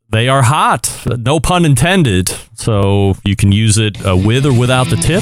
[0.10, 2.30] They are hot, no pun intended.
[2.54, 5.22] So you can use it uh, with or without the tip.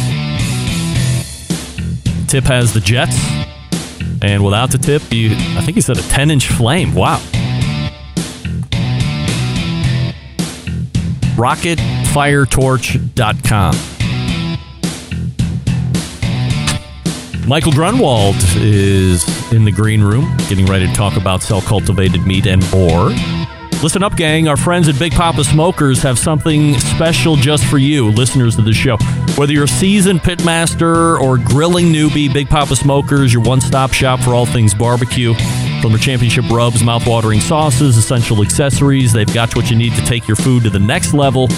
[2.30, 3.16] Tip has the jets,
[4.24, 6.96] and without the tip, you I think he said a 10 inch flame.
[6.96, 7.20] Wow.
[11.36, 13.76] RocketFireTorch.com.
[17.48, 22.48] Michael Grunwald is in the green room, getting ready to talk about cell cultivated meat
[22.48, 23.12] and more.
[23.84, 24.48] Listen up, gang.
[24.48, 28.72] Our friends at Big Poppa Smokers have something special just for you, listeners of the
[28.72, 28.96] show.
[29.36, 34.22] Whether you're a seasoned pitmaster or grilling newbie, Big Poppa Smokers, your one stop shop
[34.22, 35.34] for all things barbecue.
[35.82, 40.30] From their championship rubs, mouth-watering sauces, essential accessories, they've got what you need to take
[40.30, 41.50] your food to the next level.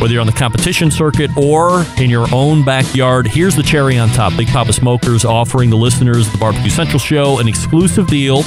[0.00, 4.10] Whether you're on the competition circuit or in your own backyard, here's the cherry on
[4.10, 4.36] top.
[4.36, 8.42] Big Poppa Smokers offering the listeners of the Barbecue Central Show an exclusive deal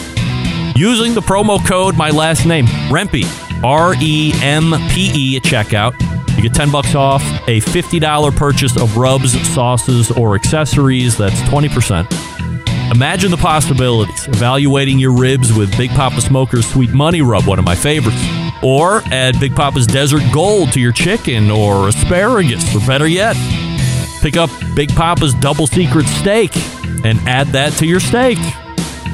[0.75, 3.23] using the promo code my last name rempe
[3.63, 6.35] r-e-m-p-e at checkout.
[6.35, 11.17] You get 10 bucks off a $50 purchase of rubs sauces or accessories.
[11.17, 12.33] That's 20%
[12.91, 14.27] imagine the possibilities.
[14.27, 18.21] Evaluating your ribs with big poppa smoker's sweet money rub one of my favorites.
[18.61, 23.35] Or add big poppa's desert gold to your chicken or asparagus or better yet
[24.21, 26.55] pick up big poppa's double secret steak
[27.03, 28.37] and add that to your steak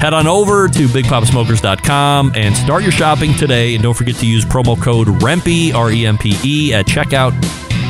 [0.00, 3.74] Head on over to bigpoppasmokers.com and start your shopping today.
[3.74, 7.38] And don't forget to use promo code REMPE, R E M P E, at checkout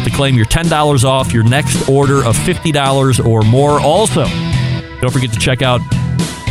[0.04, 3.80] to claim your $10 off your next order of $50 or more.
[3.80, 4.24] Also,
[5.00, 5.80] don't forget to check out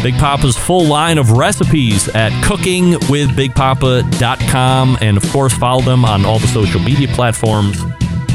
[0.02, 4.98] Big Poppa's full line of recipes at cookingwithbigpapa.com.
[5.02, 7.84] And of course, follow them on all the social media platforms.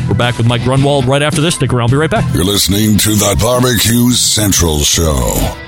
[0.07, 1.55] We're back with Mike Grunwald right after this.
[1.55, 1.85] Stick around.
[1.85, 2.35] I'll be right back.
[2.35, 5.64] You're listening to the Barbecue Central Show.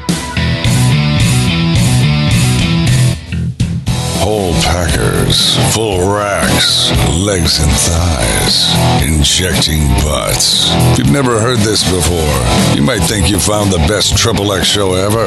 [4.18, 8.74] Whole packers, full racks, legs and thighs,
[9.06, 10.70] injecting butts.
[10.92, 14.66] If you've never heard this before, you might think you found the best Triple X
[14.66, 15.26] show ever.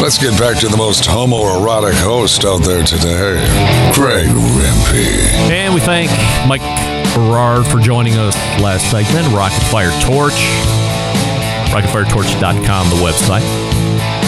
[0.00, 3.36] Let's get back to the most homoerotic host out there today,
[3.92, 5.50] Greg Rempe.
[5.50, 6.10] And we thank
[6.48, 6.62] Mike
[7.14, 9.28] Berard for joining us last segment.
[9.34, 10.40] Rocket Fire Torch,
[11.74, 13.42] rocketfiretorch.com, the website.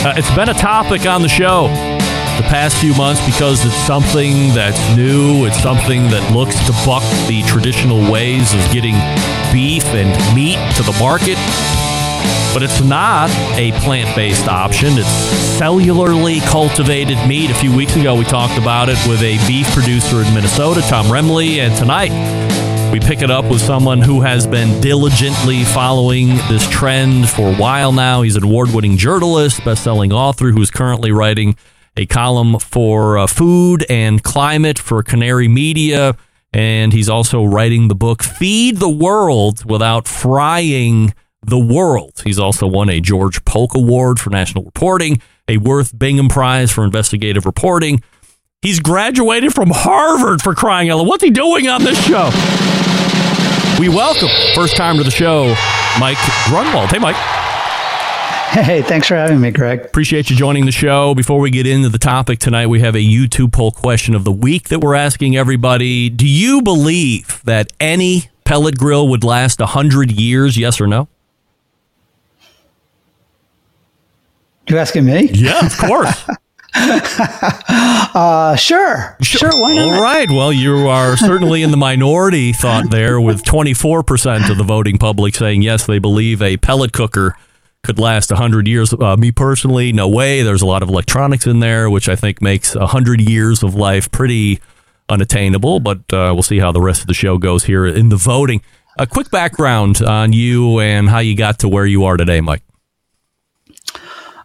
[0.04, 1.68] Uh, it's been a topic on the show
[2.40, 5.44] the past few months because it's something that's new.
[5.44, 8.94] It's something that looks to buck the traditional ways of getting
[9.52, 11.36] beef and meat to the market.
[12.54, 14.92] But it's not a plant based option.
[14.96, 17.50] It's cellularly cultivated meat.
[17.50, 21.06] A few weeks ago, we talked about it with a beef producer in Minnesota, Tom
[21.06, 21.58] Remley.
[21.58, 22.10] And tonight,
[22.90, 27.56] we pick it up with someone who has been diligently following this trend for a
[27.56, 28.22] while now.
[28.22, 31.54] He's an award winning journalist, best selling author who's currently writing
[31.96, 36.16] a column for uh, food and climate for Canary Media.
[36.52, 42.20] And he's also writing the book Feed the World Without Frying the World.
[42.24, 46.84] He's also won a George Polk Award for National Reporting, a Worth Bingham Prize for
[46.84, 48.02] Investigative Reporting.
[48.62, 51.06] He's graduated from Harvard for crying out loud.
[51.06, 52.30] What's he doing on this show?
[53.80, 55.54] We welcome, first time to the show,
[55.98, 56.90] Mike Grunwald.
[56.90, 57.16] Hey, Mike.
[58.50, 59.82] Hey, thanks for having me, Greg.
[59.84, 61.14] Appreciate you joining the show.
[61.14, 64.32] Before we get into the topic tonight, we have a YouTube poll question of the
[64.32, 66.10] week that we're asking everybody.
[66.10, 71.06] Do you believe that any pellet grill would last 100 years, yes or no?
[74.68, 75.28] You asking me?
[75.32, 76.28] Yeah, of course.
[76.74, 79.16] uh, sure.
[79.22, 79.94] Sure, why not?
[79.94, 80.28] All right.
[80.28, 85.36] Well, you are certainly in the minority thought there with 24% of the voting public
[85.36, 87.36] saying yes, they believe a pellet cooker
[87.90, 88.92] could last 100 years.
[88.92, 90.42] Uh, me personally, no way.
[90.42, 94.10] There's a lot of electronics in there, which I think makes 100 years of life
[94.12, 94.60] pretty
[95.08, 98.16] unattainable, but uh, we'll see how the rest of the show goes here in the
[98.16, 98.62] voting.
[98.96, 102.62] A quick background on you and how you got to where you are today, Mike.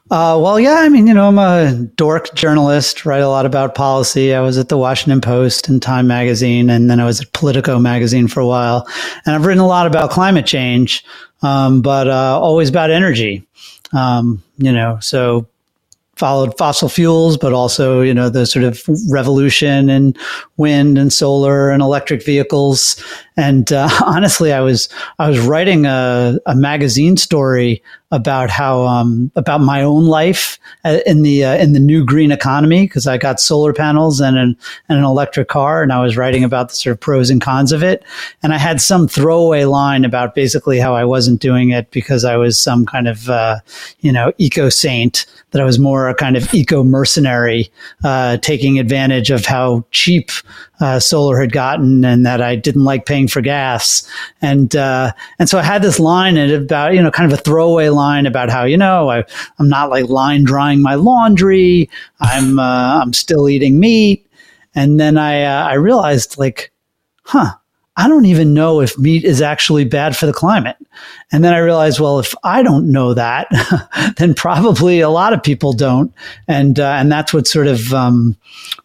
[0.10, 3.76] Uh, well, yeah, I mean, you know, I'm a dork journalist, write a lot about
[3.76, 4.34] policy.
[4.34, 7.78] I was at the Washington Post and Time Magazine, and then I was at Politico
[7.80, 8.88] Magazine for a while.
[9.26, 11.04] And I've written a lot about climate change,
[11.46, 13.48] um, but uh, always about energy.
[13.94, 15.48] Um, you know, so
[16.16, 20.16] followed fossil fuels, but also, you know, the sort of revolution in
[20.58, 23.02] wind and solar and electric vehicles.
[23.38, 24.90] And uh, honestly, I was
[25.20, 27.84] I was writing a, a magazine story
[28.16, 32.32] about how um, about my own life uh, in the uh, in the new green
[32.32, 34.58] economy because I got solar panels and an
[34.88, 37.74] and an electric car, and I was writing about the sort of pros and cons
[37.74, 38.06] of it.
[38.42, 42.38] And I had some throwaway line about basically how I wasn't doing it because I
[42.38, 43.60] was some kind of uh,
[44.00, 47.70] you know eco saint that I was more a kind of eco mercenary,
[48.06, 50.32] uh, taking advantage of how cheap
[50.80, 54.10] uh, solar had gotten, and that I didn't like paying for gas,
[54.42, 57.90] and uh, and so I had this line about you know kind of a throwaway
[57.90, 59.24] line about how you know I,
[59.60, 61.90] I'm not like line drying my laundry,
[62.20, 64.30] I'm uh, I'm still eating meat,
[64.74, 66.72] and then I uh, I realized like,
[67.24, 67.54] huh.
[67.98, 70.76] I don't even know if meat is actually bad for the climate.
[71.32, 73.48] And then I realized, well, if I don't know that,
[74.18, 76.14] then probably a lot of people don't.
[76.46, 78.36] And, uh, and that's what sort of, um,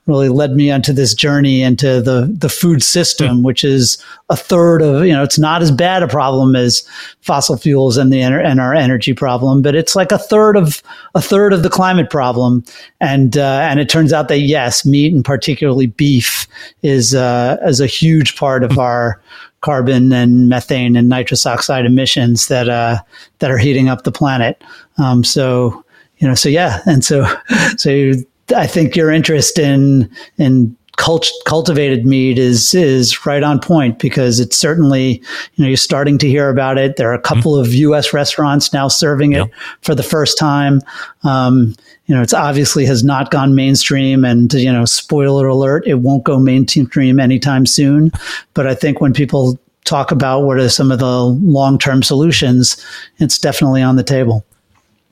[0.07, 4.83] really led me onto this journey into the, the food system, which is a third
[4.83, 6.83] of, you know, it's not as bad a problem as
[7.21, 10.83] fossil fuels and the, and our energy problem, but it's like a third of,
[11.15, 12.65] a third of the climate problem.
[13.01, 16.47] And, uh, and it turns out that yes, meat and particularly beef
[16.83, 19.21] is, uh, is a huge part of our,
[19.61, 22.99] carbon and methane and nitrous oxide emissions that uh,
[23.41, 24.65] that are heating up the planet.
[24.97, 25.85] Um, so
[26.17, 27.27] you know, so yeah, and so
[27.77, 28.13] so
[28.57, 34.39] I think your interest in in cult- cultivated meat is is right on point because
[34.39, 35.23] it's certainly
[35.55, 36.97] you know you're starting to hear about it.
[36.97, 37.67] There are a couple mm-hmm.
[37.67, 38.13] of U.S.
[38.13, 40.81] restaurants now serving it for the first time.
[41.23, 41.75] Um,
[42.07, 46.25] you know, it's obviously has not gone mainstream, and you know, spoiler alert, it won't
[46.25, 48.13] go mainstream anytime soon.
[48.53, 52.85] But I think when people talk about what are some of the long term solutions,
[53.19, 54.45] it's definitely on the table.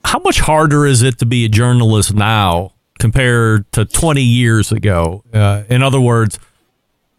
[0.05, 5.23] How much harder is it to be a journalist now compared to 20 years ago.
[5.33, 6.37] Uh, in other words,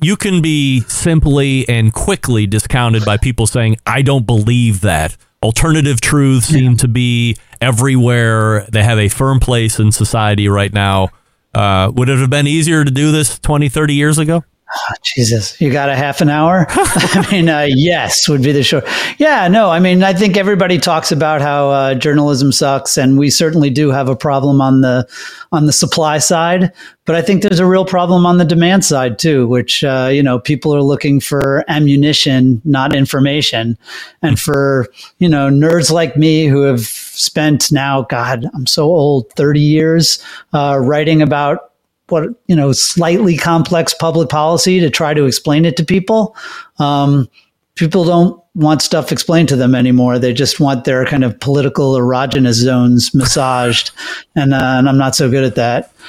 [0.01, 5.16] you can be simply and quickly discounted by people saying, I don't believe that.
[5.43, 8.66] Alternative truths seem to be everywhere.
[8.70, 11.09] They have a firm place in society right now.
[11.55, 14.45] Uh, would it have been easier to do this 20, 30 years ago?
[14.73, 16.66] Oh, Jesus, you got a half an hour?
[16.71, 18.85] I mean, uh, yes, would be the short.
[19.18, 23.31] Yeah, no, I mean, I think everybody talks about how uh, journalism sucks, and we
[23.31, 25.09] certainly do have a problem on the
[25.51, 26.73] on the supply side.
[27.05, 30.23] But I think there's a real problem on the demand side too, which uh, you
[30.23, 33.77] know people are looking for ammunition, not information,
[34.23, 34.87] and for
[35.18, 36.87] you know nerds like me who have
[37.21, 41.70] spent now, God, I'm so old, 30 years uh, writing about
[42.11, 46.37] what you know slightly complex public policy to try to explain it to people.
[46.79, 47.29] Um,
[47.75, 50.19] people don't want stuff explained to them anymore.
[50.19, 53.91] They just want their kind of political erogenous zones massaged,
[54.37, 55.93] and, uh, and I'm not so good at that.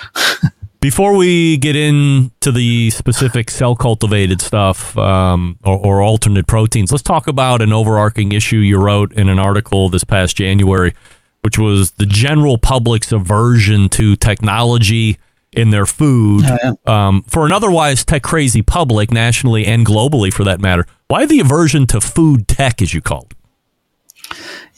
[0.82, 7.04] Before we get into the specific cell cultivated stuff um, or, or, alternate proteins, let's
[7.04, 10.96] talk about an overarching issue you wrote in an article this past January,
[11.42, 15.20] which was the general public's aversion to technology
[15.54, 17.08] in their food oh, yeah.
[17.08, 20.86] um, for an otherwise tech crazy public, nationally and globally for that matter.
[21.08, 23.34] Why the aversion to food tech, as you called?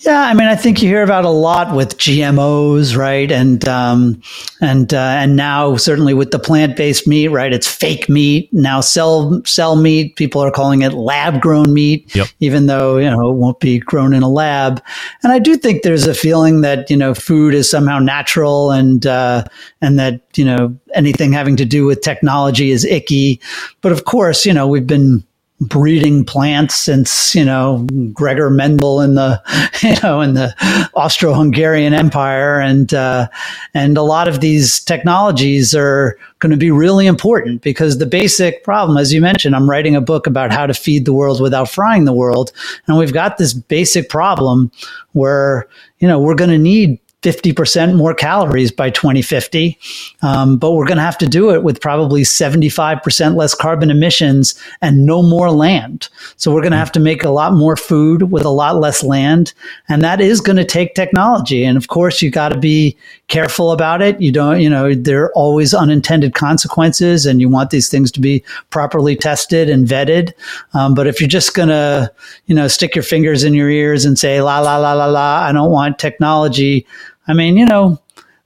[0.05, 3.31] Yeah, I mean, I think you hear about a lot with GMOs, right?
[3.31, 4.21] And um,
[4.59, 7.53] and uh, and now certainly with the plant based meat, right?
[7.53, 8.81] It's fake meat now.
[8.81, 12.27] Cell cell meat, people are calling it lab grown meat, yep.
[12.41, 14.83] even though you know it won't be grown in a lab.
[15.23, 19.05] And I do think there's a feeling that you know food is somehow natural, and
[19.05, 19.45] uh,
[19.79, 23.39] and that you know anything having to do with technology is icky.
[23.79, 25.23] But of course, you know we've been
[25.61, 29.41] breeding plants since you know Gregor Mendel in the
[29.81, 30.53] you know in the
[30.93, 33.27] Austro-Hungarian Empire, and uh,
[33.73, 38.63] and a lot of these technologies are going to be really important because the basic
[38.63, 41.69] problem, as you mentioned, I'm writing a book about how to feed the world without
[41.69, 42.51] frying the world,
[42.87, 44.71] and we've got this basic problem
[45.13, 45.67] where
[45.99, 49.79] you know we're going to need 50% more calories by 2050.
[50.21, 54.55] Um, but we're going to have to do it with probably 75% less carbon emissions
[54.81, 56.09] and no more land.
[56.35, 59.03] So we're going to have to make a lot more food with a lot less
[59.03, 59.53] land.
[59.89, 61.63] And that is going to take technology.
[61.63, 62.97] And of course, you got to be
[63.27, 64.19] careful about it.
[64.21, 68.19] You don't, you know, there are always unintended consequences and you want these things to
[68.19, 70.33] be properly tested and vetted.
[70.73, 72.11] Um, but if you're just going to,
[72.45, 75.47] you know, stick your fingers in your ears and say, la, la, la, la, la,
[75.47, 76.85] I don't want technology.
[77.27, 77.99] I mean, you know,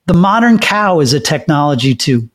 [0.05, 2.29] the modern cow is a technology too.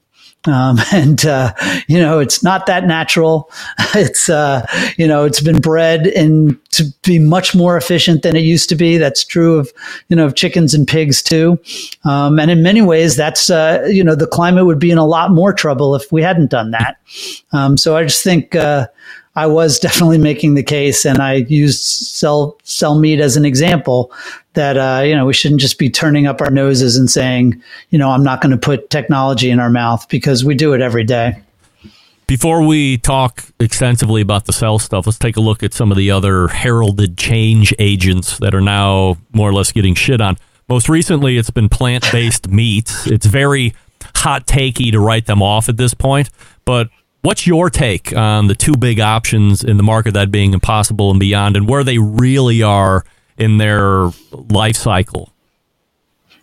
[0.45, 1.53] Um, and, uh,
[1.87, 3.51] you know, it's not that natural.
[3.95, 4.65] It's, uh,
[4.97, 8.75] you know, it's been bred and to be much more efficient than it used to
[8.75, 8.97] be.
[8.97, 9.71] That's true of,
[10.09, 11.61] you know, of chickens and pigs too.
[12.05, 15.05] Um, and in many ways, that's, uh, you know, the climate would be in a
[15.05, 16.97] lot more trouble if we hadn't done that.
[17.53, 18.87] Um, so I just think, uh,
[19.35, 24.13] I was definitely making the case, and I used cell cell meat as an example
[24.55, 27.99] that uh, you know we shouldn't just be turning up our noses and saying, you
[27.99, 31.05] know, I'm not going to put technology in our mouth because we do it every
[31.05, 31.41] day.
[32.27, 35.99] Before we talk extensively about the cell stuff, let's take a look at some of
[35.99, 40.39] the other heralded change agents that are now more or less getting shit on.
[40.69, 43.07] Most recently, it's been plant based meats.
[43.07, 43.75] It's very
[44.17, 46.31] hot takey to write them off at this point,
[46.65, 46.89] but
[47.23, 51.21] What's your take on the two big options in the market, that being Impossible and
[51.21, 53.05] Beyond, and where they really are
[53.39, 55.33] in their life cycle?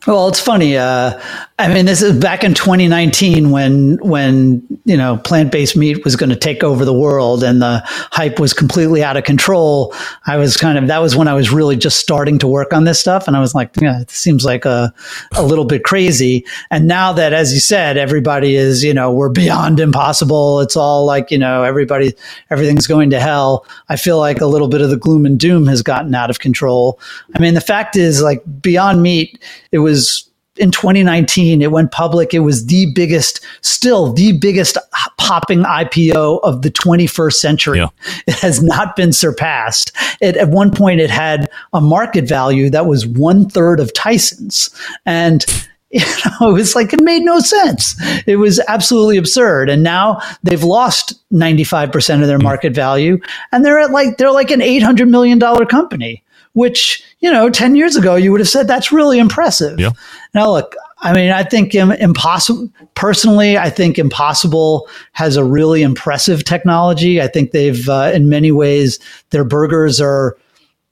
[0.07, 0.77] Well, it's funny.
[0.77, 1.19] Uh,
[1.59, 6.15] I mean, this is back in 2019 when when you know plant based meat was
[6.15, 9.93] going to take over the world and the hype was completely out of control.
[10.25, 12.85] I was kind of that was when I was really just starting to work on
[12.85, 14.93] this stuff, and I was like, yeah, it seems like a
[15.33, 16.45] a little bit crazy.
[16.71, 20.61] And now that, as you said, everybody is you know we're beyond impossible.
[20.61, 22.13] It's all like you know everybody
[22.51, 23.65] everything's going to hell.
[23.89, 26.39] I feel like a little bit of the gloom and doom has gotten out of
[26.39, 27.01] control.
[27.35, 29.43] I mean, the fact is, like Beyond Meat,
[29.73, 30.28] it was
[30.59, 34.77] in 2019 it went public it was the biggest still the biggest
[35.17, 37.87] popping ipo of the 21st century yeah.
[38.27, 39.91] it has not been surpassed
[40.21, 44.69] it, at one point it had a market value that was one third of tyson's
[45.05, 45.45] and
[45.91, 47.95] you know, it was like it made no sense.
[48.27, 49.71] It was absolutely absurd.
[49.71, 52.43] And now they've lost 95% of their hmm.
[52.43, 53.19] market value
[53.51, 56.23] and they're at like they're like an 800 million dollar company
[56.53, 59.79] which, you know, 10 years ago, you would have said that's really impressive.
[59.79, 59.91] Yeah.
[60.33, 62.69] Now, look, I mean, I think impossible.
[62.95, 67.21] Personally, I think Impossible has a really impressive technology.
[67.21, 70.35] I think they've, uh, in many ways, their burgers are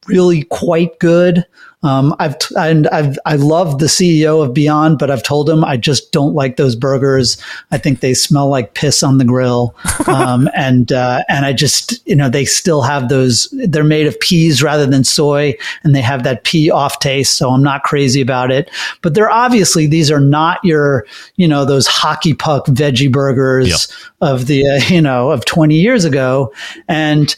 [0.08, 1.46] really quite good.
[1.84, 5.64] Um, I've t- and I've I love the CEO of Beyond, but I've told him
[5.64, 7.38] I just don't like those burgers.
[7.70, 9.76] I think they smell like piss on the grill,
[10.08, 13.48] um, and uh, and I just you know they still have those.
[13.52, 17.38] They're made of peas rather than soy, and they have that pea off taste.
[17.38, 18.72] So I'm not crazy about it.
[19.04, 21.06] But they're obviously these are not your
[21.36, 23.80] you know those hockey puck veggie burgers yep.
[24.22, 26.52] of the uh, you know of 20 years ago,
[26.88, 27.36] and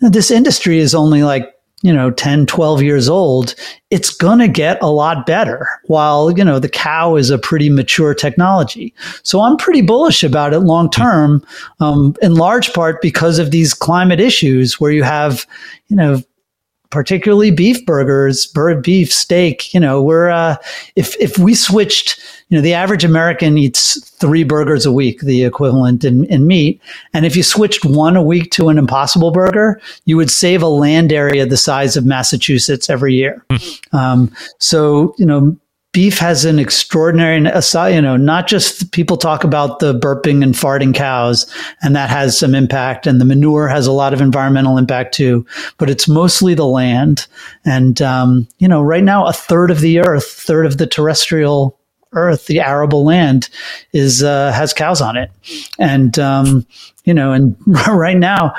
[0.00, 1.53] this industry is only like
[1.84, 3.54] you know 10 12 years old
[3.90, 7.68] it's going to get a lot better while you know the cow is a pretty
[7.68, 8.92] mature technology.
[9.22, 11.44] So i'm pretty bullish about it long term
[11.78, 15.46] um, in large part because of these climate issues where you have
[15.88, 16.22] you know
[16.94, 19.74] particularly beef burgers, bird beef, steak.
[19.74, 20.56] You know, we're uh,
[20.94, 25.42] if if we switched, you know, the average American eats three burgers a week, the
[25.42, 26.80] equivalent in, in meat,
[27.12, 30.68] and if you switched one a week to an Impossible Burger, you would save a
[30.68, 33.44] land area the size of Massachusetts every year.
[33.50, 33.96] Hmm.
[33.96, 35.56] um, so you know,
[35.94, 40.92] beef has an extraordinary, you know, not just people talk about the burping and farting
[40.92, 41.46] cows,
[41.82, 45.46] and that has some impact, and the manure has a lot of environmental impact too,
[45.78, 47.26] but it's mostly the land.
[47.64, 51.78] And, um, you know, right now, a third of the earth, third of the terrestrial
[52.12, 53.48] earth, the arable land,
[53.92, 55.30] is uh, has cows on it,
[55.78, 56.66] and um,
[57.04, 57.56] you know, and
[57.88, 58.52] right now,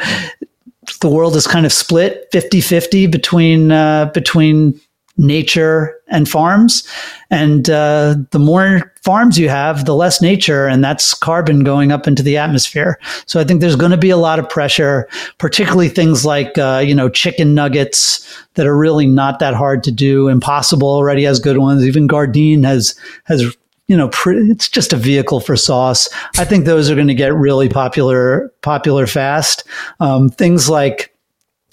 [1.02, 4.80] the world is kind of split 50-50 between uh, between
[5.18, 6.88] nature and farms.
[7.30, 12.08] And uh, the more farms you have, the less nature, and that's carbon going up
[12.08, 13.00] into the atmosphere.
[13.26, 15.08] So I think there's going to be a lot of pressure,
[15.38, 18.22] particularly things like uh, you know chicken nuggets
[18.56, 20.28] that are really not that hard to do.
[20.28, 21.86] Impossible already has good ones.
[21.86, 23.56] Even Gardein has has
[23.88, 26.10] you know, it's just a vehicle for sauce.
[26.40, 29.64] I think those are going to get really popular, popular fast.
[30.00, 31.16] Um, things like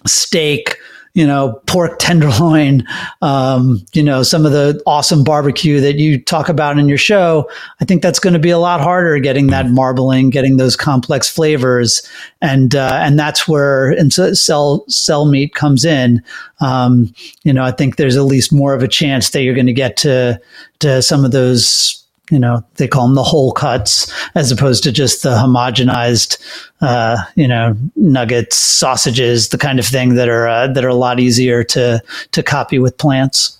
[0.06, 0.76] steak,
[1.14, 2.86] you know, pork tenderloin,
[3.20, 7.50] um, you know, some of the awesome barbecue that you talk about in your show,
[7.80, 11.28] I think that's going to be a lot harder getting that marbling, getting those complex
[11.28, 12.08] flavors,
[12.40, 16.22] and uh, and that's where and so cell cell meat comes in.
[16.60, 19.66] Um, you know, I think there's at least more of a chance that you're going
[19.66, 20.40] to get to
[20.78, 24.92] to some of those you know they call them the whole cuts as opposed to
[24.92, 26.38] just the homogenized
[26.80, 30.94] uh, you know nuggets sausages the kind of thing that are uh, that are a
[30.94, 33.58] lot easier to to copy with plants.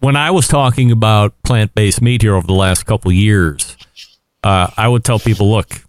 [0.00, 3.76] When i was talking about plant-based meat here over the last couple years
[4.44, 5.82] uh, i would tell people look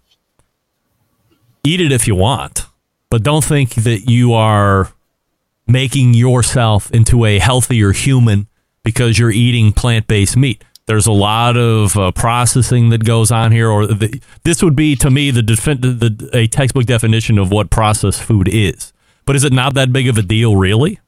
[1.62, 2.66] eat it if you want
[3.10, 4.92] but don't think that you are
[5.66, 8.48] making yourself into a healthier human
[8.82, 13.68] because you're eating plant-based meat there's a lot of uh, processing that goes on here,
[13.68, 17.70] or the, this would be to me the, defi- the a textbook definition of what
[17.70, 18.92] processed food is.
[19.26, 20.98] But is it not that big of a deal, really?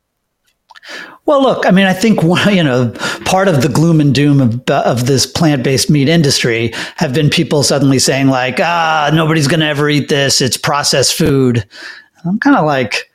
[1.24, 2.92] Well, look, I mean, I think you know
[3.24, 7.62] part of the gloom and doom of, of this plant-based meat industry have been people
[7.62, 11.66] suddenly saying like, ah, nobody's going to ever eat this; it's processed food.
[12.26, 13.10] I'm kind of like,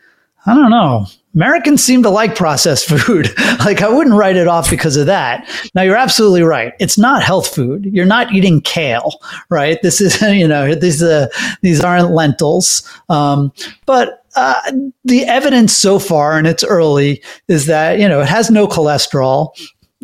[0.48, 1.06] I don't know.
[1.36, 3.30] Americans seem to like processed food.
[3.66, 5.48] like I wouldn't write it off because of that.
[5.76, 6.74] Now you're absolutely right.
[6.80, 7.86] It's not health food.
[7.86, 9.20] You're not eating kale,
[9.50, 9.78] right?
[9.82, 11.28] This is, you know, these uh,
[11.62, 12.90] these aren't lentils.
[13.10, 13.52] Um,
[13.86, 14.60] but uh,
[15.06, 19.50] the evidence so far, and it's early, is that you know it has no cholesterol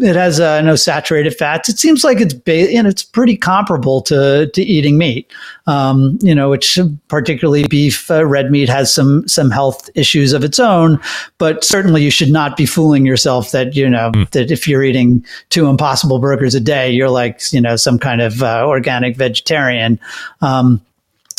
[0.01, 1.69] it has uh, no saturated fats.
[1.69, 5.31] It seems like it's ba- and it's pretty comparable to to eating meat.
[5.67, 10.43] Um, you know, which particularly beef, uh, red meat has some some health issues of
[10.43, 10.99] its own,
[11.37, 14.29] but certainly you should not be fooling yourself that you know mm.
[14.31, 18.21] that if you're eating two Impossible burgers a day, you're like you know some kind
[18.21, 19.99] of uh, organic vegetarian.
[20.41, 20.81] Um,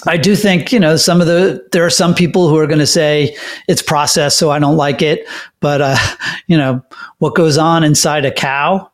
[0.07, 2.78] I do think, you know, some of the, there are some people who are going
[2.78, 3.36] to say
[3.68, 5.26] it's processed, so I don't like it.
[5.61, 5.96] But, uh,
[6.46, 6.82] you know,
[7.18, 8.90] what goes on inside a cow,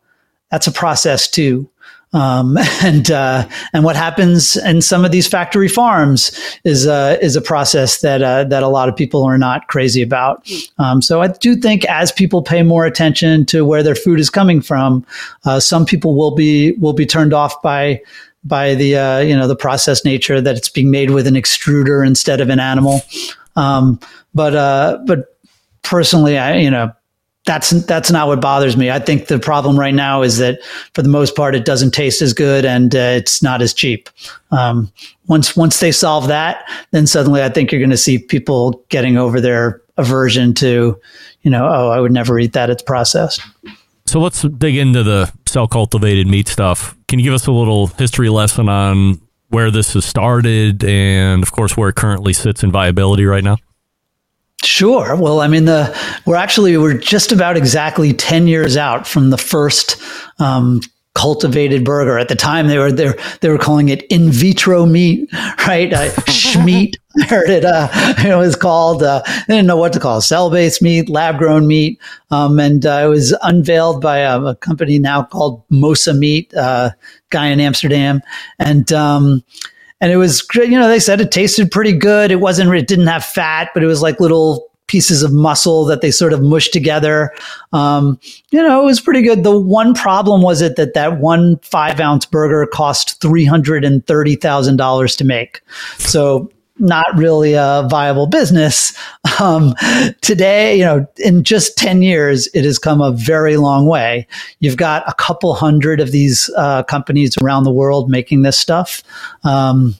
[0.50, 1.68] that's a process too.
[2.14, 7.36] Um, and, uh, and what happens in some of these factory farms is, uh, is
[7.36, 10.50] a process that, uh, that a lot of people are not crazy about.
[10.78, 14.30] Um, so I do think as people pay more attention to where their food is
[14.30, 15.04] coming from,
[15.44, 18.00] uh, some people will be, will be turned off by,
[18.44, 22.06] by the uh, you know the process nature that it's being made with an extruder
[22.06, 23.02] instead of an animal.
[23.56, 24.00] Um,
[24.34, 25.36] but uh, but
[25.82, 26.92] personally, I you know
[27.48, 28.90] that's that's not what bothers me.
[28.90, 30.62] I think the problem right now is that
[30.94, 34.10] for the most part, it doesn't taste as good and uh, it's not as cheap.
[34.50, 34.92] Um,
[35.28, 39.16] once once they solve that, then suddenly I think you're going to see people getting
[39.16, 41.00] over their aversion to,
[41.40, 42.68] you know, oh, I would never eat that.
[42.68, 43.40] It's processed.
[44.04, 46.96] So let's dig into the cell cultivated meat stuff.
[47.08, 51.52] Can you give us a little history lesson on where this has started and, of
[51.52, 53.56] course, where it currently sits in viability right now?
[54.64, 55.14] Sure.
[55.14, 55.96] Well, I mean, the
[56.26, 60.02] we're actually we're just about exactly ten years out from the first
[60.40, 60.80] um,
[61.14, 62.18] cultivated burger.
[62.18, 65.28] At the time, they were they they were calling it in vitro meat,
[65.66, 65.92] right?
[65.92, 66.96] Uh, schmeat.
[67.20, 67.64] I heard it.
[67.64, 67.88] Uh,
[68.18, 69.02] it was called.
[69.02, 72.00] Uh, I didn't know what to call cell based meat, lab grown meat,
[72.30, 76.90] um, and uh, it was unveiled by a, a, company now called Mosa Meat, uh,
[77.30, 78.20] guy in Amsterdam,
[78.58, 78.92] and.
[78.92, 79.44] Um,
[80.00, 80.46] and it was.
[80.54, 82.30] You know, they said it tasted pretty good.
[82.30, 86.00] It wasn't, it didn't have fat, but it was like little pieces of muscle that
[86.00, 87.32] they sort of mushed together.
[87.72, 88.18] Um,
[88.50, 89.44] you know, it was pretty good.
[89.44, 94.04] The one problem was it that that one five ounce burger cost three hundred and
[94.06, 95.60] thirty thousand dollars to make.
[95.98, 98.96] So not really a viable business.
[99.40, 99.74] Um,
[100.20, 104.26] today, you know, in just 10 years, it has come a very long way.
[104.58, 109.00] You've got a couple hundred of these uh, companies around the world making this stuff.
[109.44, 109.94] Um,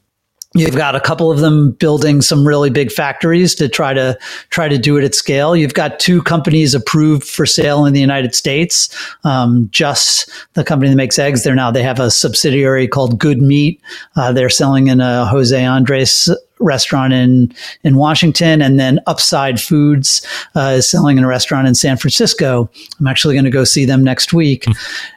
[0.58, 4.18] You've got a couple of them building some really big factories to try to
[4.50, 5.54] try to do it at scale.
[5.54, 8.88] You've got two companies approved for sale in the United States.
[9.22, 13.40] Um, just the company that makes eggs, they're now they have a subsidiary called Good
[13.40, 13.80] Meat.
[14.16, 16.28] Uh, they're selling in a Jose Andres
[16.58, 17.54] restaurant in
[17.84, 22.68] in Washington, and then Upside Foods uh, is selling in a restaurant in San Francisco.
[22.98, 24.72] I'm actually going to go see them next week, hmm.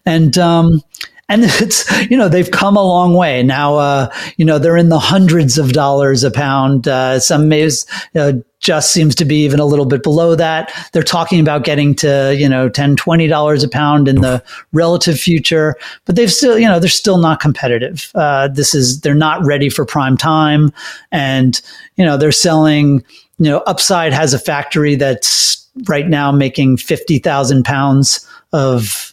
[0.06, 0.84] and um,
[1.32, 3.42] and it's you know they've come a long way.
[3.42, 6.88] Now uh, you know they're in the hundreds of dollars a pound.
[6.88, 7.70] Uh, some may
[8.16, 10.72] uh, just seems to be even a little bit below that.
[10.92, 15.20] They're talking about getting to you know 10 20 dollars a pound in the relative
[15.20, 15.76] future.
[16.06, 18.12] But they've still you know they're still not competitive.
[18.14, 20.72] Uh, this is they're not ready for prime time.
[21.12, 21.60] And
[21.96, 23.04] you know they're selling
[23.40, 29.11] you know upside has a factory that's right now making 50,000 pounds of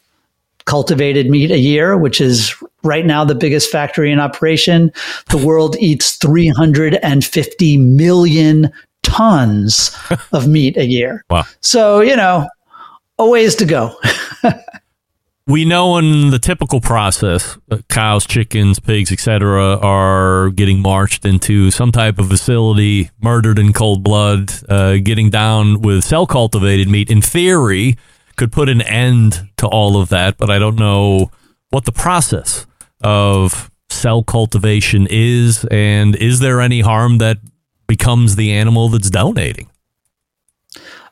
[0.68, 2.54] cultivated meat a year, which is
[2.84, 4.92] right now the biggest factory in operation.
[5.30, 8.70] The world eats 350 million
[9.02, 9.96] tons
[10.32, 11.24] of meat a year.
[11.30, 11.44] Wow.
[11.60, 12.48] So, you know,
[13.18, 13.96] a ways to go.
[15.46, 21.70] we know in the typical process, uh, cows, chickens, pigs, etc., are getting marched into
[21.70, 27.10] some type of facility, murdered in cold blood, uh, getting down with cell cultivated meat.
[27.10, 27.96] In theory,
[28.39, 31.30] could put an end to all of that, but I don't know
[31.70, 32.66] what the process
[33.03, 37.39] of cell cultivation is, and is there any harm that
[37.86, 39.68] becomes the animal that's donating?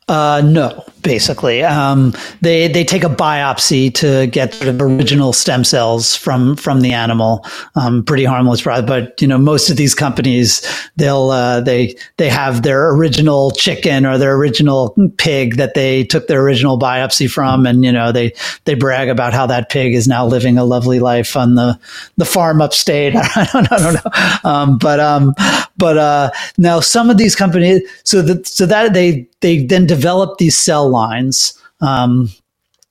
[0.09, 5.65] Uh, no, basically, um, they they take a biopsy to get sort of original stem
[5.65, 7.45] cells from from the animal.
[7.75, 12.63] Um, pretty harmless, but you know most of these companies they'll uh, they they have
[12.63, 17.85] their original chicken or their original pig that they took their original biopsy from, and
[17.85, 18.33] you know they
[18.65, 21.77] they brag about how that pig is now living a lovely life on the
[22.17, 23.17] the farm upstate.
[23.17, 25.35] I don't, I don't know, um, but um,
[25.79, 30.39] but uh, now some of these companies, so that so that they they then develop
[30.39, 32.29] these cell lines, um,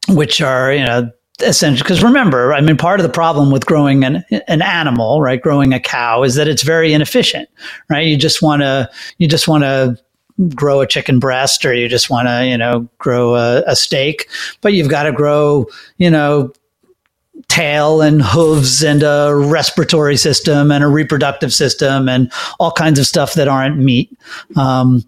[0.09, 1.09] which are you know
[1.41, 5.41] essentially because remember, I mean, part of the problem with growing an an animal, right,
[5.41, 7.49] growing a cow, is that it's very inefficient,
[7.89, 8.05] right?
[8.05, 9.97] You just want to you just want to
[10.53, 14.27] grow a chicken breast or you just want to you know grow a, a steak
[14.61, 15.65] but you've got to grow
[15.97, 16.51] you know
[17.47, 23.05] tail and hooves and a respiratory system and a reproductive system and all kinds of
[23.05, 24.17] stuff that aren't meat.
[24.55, 25.03] Um,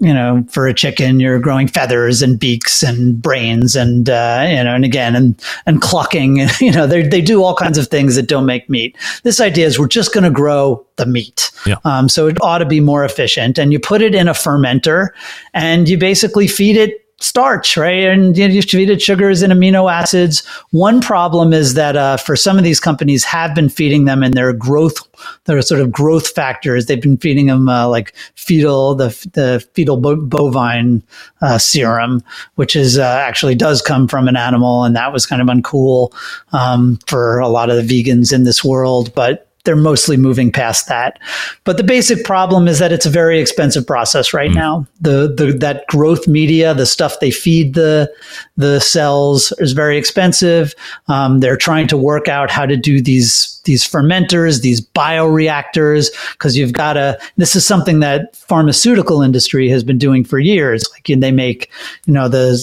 [0.00, 4.62] you know, for a chicken, you're growing feathers and beaks and brains and, uh, you
[4.62, 8.14] know, and again, and, and clucking, you know, they, they do all kinds of things
[8.16, 8.94] that don't make meat.
[9.22, 11.50] This idea is we're just going to grow the meat.
[11.64, 11.76] Yeah.
[11.84, 15.08] Um, so it ought to be more efficient and you put it in a fermenter
[15.54, 18.04] and you basically feed it starch, right?
[18.04, 20.46] And distributed sugars and amino acids.
[20.70, 24.32] One problem is that uh, for some of these companies have been feeding them in
[24.32, 24.96] their growth,
[25.44, 26.86] their sort of growth factors.
[26.86, 31.02] They've been feeding them uh, like fetal, the the fetal bo- bovine
[31.40, 32.22] uh, serum,
[32.56, 36.12] which is uh, actually does come from an animal, and that was kind of uncool
[36.52, 40.88] um, for a lot of the vegans in this world, but they're mostly moving past
[40.88, 41.18] that.
[41.64, 44.54] But the basic problem is that it's a very expensive process right mm.
[44.54, 44.86] now.
[45.02, 48.10] The, the that growth media, the stuff they feed the
[48.56, 50.74] the cells, is very expensive.
[51.08, 56.56] Um, they're trying to work out how to do these these fermenters, these bioreactors, because
[56.56, 57.18] you've got to.
[57.36, 60.84] This is something that pharmaceutical industry has been doing for years.
[60.92, 61.70] Like they make,
[62.06, 62.56] you know, the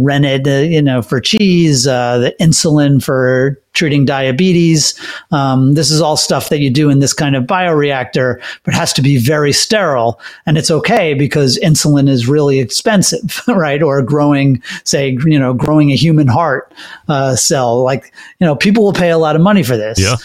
[0.00, 4.98] rennet, uh, you know, for cheese, uh, the insulin for treating diabetes.
[5.30, 8.92] Um, this is all stuff that you do in this kind of bioreactor, but has
[8.94, 10.18] to be very sterile.
[10.46, 13.82] And it's okay because insulin is really expensive, right?
[13.82, 16.72] Or growing, say, you know, growing a human heart
[17.08, 17.82] uh, cell.
[17.82, 20.00] Like, you know, people will pay a lot of money for this.
[20.00, 20.16] Yeah.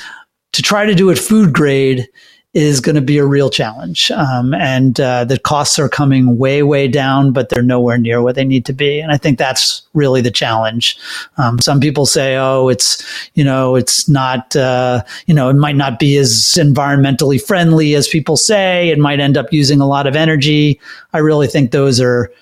[0.53, 2.07] To try to do it food grade
[2.53, 4.11] is going to be a real challenge.
[4.11, 8.33] Um, and uh, the costs are coming way, way down, but they're nowhere near where
[8.33, 8.99] they need to be.
[8.99, 10.97] And I think that's really the challenge.
[11.37, 13.01] Um, some people say, oh, it's,
[13.35, 18.09] you know, it's not, uh, you know, it might not be as environmentally friendly as
[18.09, 18.89] people say.
[18.89, 20.77] It might end up using a lot of energy.
[21.13, 22.33] I really think those are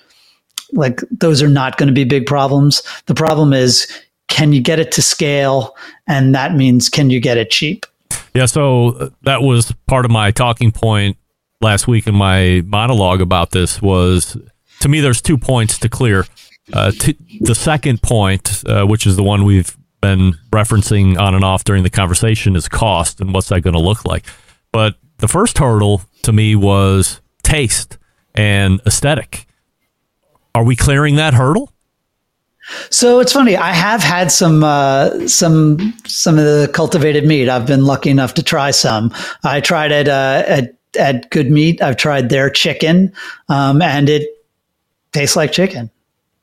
[0.72, 2.82] like, those are not going to be big problems.
[3.06, 3.86] The problem is,
[4.26, 5.76] can you get it to scale?
[6.08, 7.86] And that means, can you get it cheap?
[8.34, 11.16] Yeah, so uh, that was part of my talking point
[11.60, 14.36] last week in my monologue about this was
[14.80, 16.26] to me there's two points to clear.
[16.72, 21.44] Uh, t- the second point, uh, which is the one we've been referencing on and
[21.44, 24.24] off during the conversation, is cost and what's that going to look like.
[24.72, 27.98] But the first hurdle to me was taste
[28.34, 29.46] and aesthetic.
[30.54, 31.72] Are we clearing that hurdle?
[32.90, 33.56] So it's funny.
[33.56, 37.48] I have had some uh, some some of the cultivated meat.
[37.48, 39.12] I've been lucky enough to try some.
[39.44, 41.82] I tried it uh, at at Good Meat.
[41.82, 43.12] I've tried their chicken,
[43.48, 44.28] um, and it
[45.12, 45.90] tastes like chicken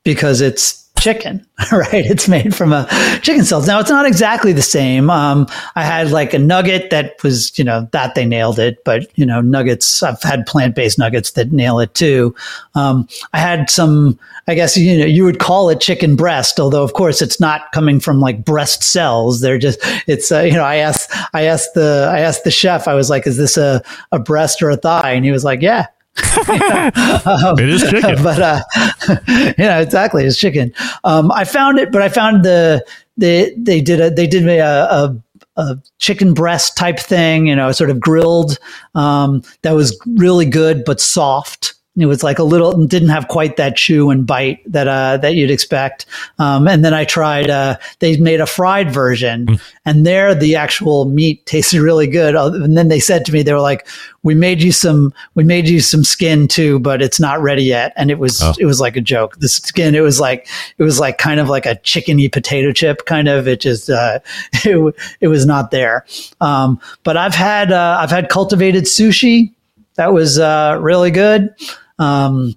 [0.04, 2.04] because it's chicken, right?
[2.06, 2.86] It's made from a
[3.22, 3.66] chicken cells.
[3.66, 5.10] Now it's not exactly the same.
[5.10, 5.46] Um,
[5.76, 9.24] I had like a nugget that was, you know, that they nailed it, but you
[9.24, 10.02] know, nuggets.
[10.02, 12.34] I've had plant based nuggets that nail it too.
[12.74, 14.18] Um, I had some.
[14.46, 17.70] I guess you know you would call it chicken breast, although of course it's not
[17.72, 19.42] coming from like breast cells.
[19.42, 22.88] They're just it's uh, you know I asked I asked the I asked the chef
[22.88, 25.12] I was like, is this a a breast or a thigh?
[25.12, 25.88] And he was like, yeah,
[27.58, 28.62] it is chicken, but uh,
[29.58, 30.72] yeah, exactly, it's chicken.
[31.04, 32.84] Um, I found it, but I found the
[33.16, 35.22] they they did a they did a, a,
[35.56, 38.58] a chicken breast type thing, you know, sort of grilled.
[38.94, 43.56] Um, that was really good, but soft It was like a little didn't have quite
[43.56, 46.06] that chew and bite that uh, that you'd expect.
[46.38, 47.50] Um, and then I tried.
[47.50, 49.60] Uh, they made a fried version, mm.
[49.84, 52.36] and there the actual meat tasted really good.
[52.36, 53.86] Uh, and then they said to me, they were like,
[54.22, 55.12] "We made you some.
[55.34, 58.54] We made you some skin too, but it's not ready yet." And it was oh.
[58.58, 59.38] it was like a joke.
[59.40, 59.94] The skin.
[59.94, 63.48] It was like it was like kind of like a chickeny potato chip kind of.
[63.48, 64.20] It just uh,
[64.64, 66.06] it it was not there.
[66.40, 69.52] Um, but I've had uh, I've had cultivated sushi.
[69.96, 71.52] That was uh, really good.
[71.98, 72.54] Um,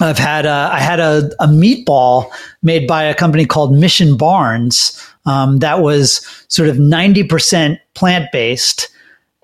[0.00, 2.30] I've had a, I had a, a, meatball
[2.62, 8.90] made by a company called Mission Barns um, that was sort of 90% plant based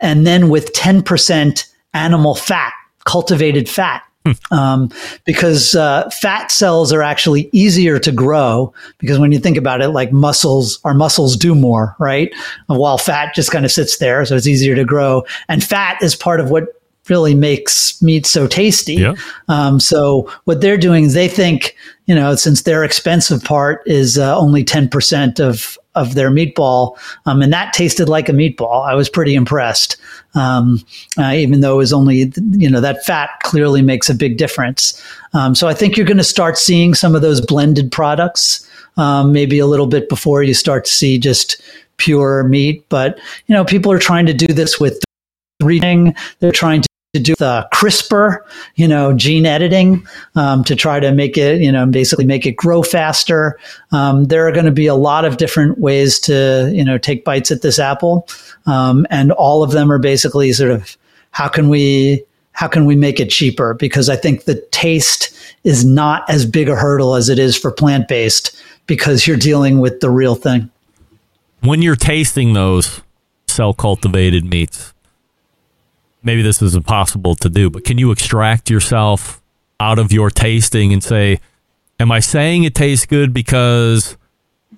[0.01, 2.73] and then with 10% animal fat,
[3.05, 4.03] cultivated fat.
[4.25, 4.55] Hmm.
[4.55, 4.91] Um,
[5.27, 9.89] because uh, fat cells are actually easier to grow because when you think about it,
[9.89, 12.33] like muscles, our muscles do more, right?
[12.69, 15.25] While fat just kind of sits there, so it's easier to grow.
[15.49, 18.95] And fat is part of what really makes meat so tasty.
[18.95, 19.15] Yeah.
[19.49, 21.77] Um, so what they're doing is they think,
[22.07, 26.97] you know, since their expensive part is uh, only 10% of, of their meatball,
[27.27, 28.87] um, and that tasted like a meatball.
[28.87, 29.97] I was pretty impressed.
[30.35, 30.81] Um,
[31.19, 35.03] uh, even though it was only, you know, that fat clearly makes a big difference.
[35.35, 39.33] Um, so I think you're going to start seeing some of those blended products, um,
[39.33, 41.61] maybe a little bit before you start to see just
[41.99, 42.85] pure meat.
[42.89, 45.03] But, you know, people are trying to do this with
[45.61, 46.15] reading.
[46.41, 48.39] They're trying to to do the CRISPR,
[48.77, 52.53] you know, gene editing um, to try to make it, you know, basically make it
[52.53, 53.59] grow faster.
[53.91, 57.23] Um, there are going to be a lot of different ways to, you know, take
[57.23, 58.27] bites at this apple,
[58.65, 60.97] um, and all of them are basically sort of
[61.33, 63.75] how can we how can we make it cheaper?
[63.75, 65.35] Because I think the taste
[65.65, 68.57] is not as big a hurdle as it is for plant based
[68.87, 70.71] because you're dealing with the real thing.
[71.61, 73.03] When you're tasting those
[73.49, 74.92] cell cultivated meats,
[76.23, 79.43] maybe this is impossible to do, but can you extract yourself
[79.81, 81.41] out of your tasting and say,
[81.99, 84.17] am I saying it tastes good because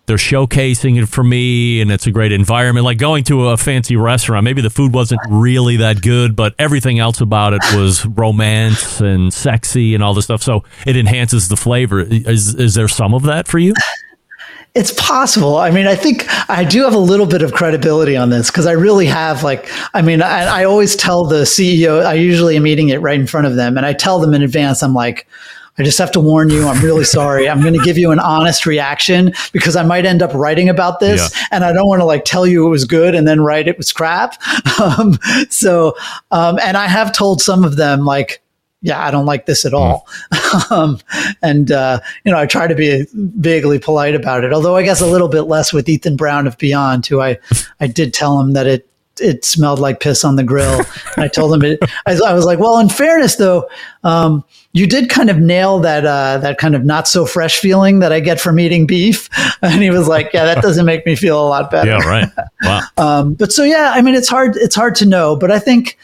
[0.07, 2.85] they're showcasing it for me and it's a great environment?
[2.85, 6.99] Like going to a fancy restaurant, maybe the food wasn't really that good, but everything
[6.99, 10.43] else about it was romance and sexy and all this stuff.
[10.43, 12.01] So it enhances the flavor.
[12.01, 13.75] Is, is there some of that for you?
[14.75, 15.57] It's possible.
[15.57, 18.67] I mean, I think I do have a little bit of credibility on this because
[18.67, 22.67] I really have like, I mean, I, I, always tell the CEO, I usually am
[22.67, 25.29] eating it right in front of them and I tell them in advance, I'm like,
[25.79, 27.49] I just have to warn you, I'm really sorry.
[27.49, 30.99] I'm going to give you an honest reaction because I might end up writing about
[30.99, 31.47] this yeah.
[31.53, 33.79] and I don't want to like tell you it was good and then write it
[33.79, 34.41] was crap.
[34.83, 35.19] Um,
[35.51, 35.95] so,
[36.33, 38.43] um, and I have told some of them like,
[38.85, 40.07] yeah, I don't like this at all.
[40.33, 40.71] Mm.
[40.71, 40.99] um,
[41.43, 45.01] and, uh, you know, I try to be vaguely polite about it, although I guess
[45.01, 47.39] a little bit less with Ethan Brown of Beyond, who I,
[47.81, 48.87] I did tell him that it,
[49.19, 50.81] it smelled like piss on the grill.
[51.17, 53.71] and I told him it, I, I, was like, well, in fairness though,
[54.03, 58.01] um, you did kind of nail that, uh, that kind of not so fresh feeling
[58.01, 59.31] that I get from eating beef.
[59.63, 61.93] And he was like, yeah, that doesn't make me feel a lot better.
[61.93, 62.07] Yeah.
[62.07, 62.29] Right.
[62.63, 62.83] Wow.
[62.99, 65.97] um, but so, yeah, I mean, it's hard, it's hard to know, but I think,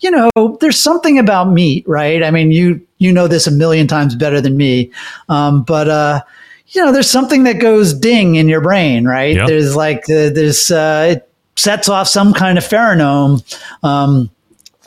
[0.00, 2.22] you know, there's something about meat, right?
[2.22, 4.90] I mean, you you know this a million times better than me,
[5.28, 6.20] um, but uh,
[6.68, 9.36] you know, there's something that goes ding in your brain, right?
[9.36, 9.48] Yep.
[9.48, 13.42] There's like uh, there's uh, it sets off some kind of pheromone.
[13.82, 14.30] Um,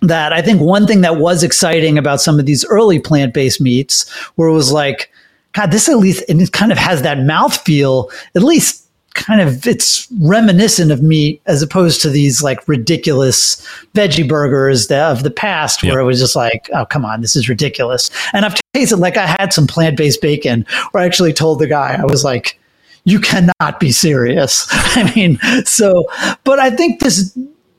[0.01, 3.59] that I think one thing that was exciting about some of these early plant based
[3.59, 5.11] meats, where it was like,
[5.53, 8.86] God, this at least it kind of has that mouth feel, at least
[9.17, 13.55] kind of it's reminiscent of meat as opposed to these like ridiculous
[13.93, 15.99] veggie burgers that, of the past where yep.
[15.99, 18.09] it was just like oh come on this is ridiculous.
[18.31, 21.97] And i've tasted like i had some plant-based bacon where i actually told the guy
[21.99, 22.59] i was like
[23.03, 24.67] you cannot be serious.
[24.71, 26.05] I mean so
[26.43, 27.37] but i think this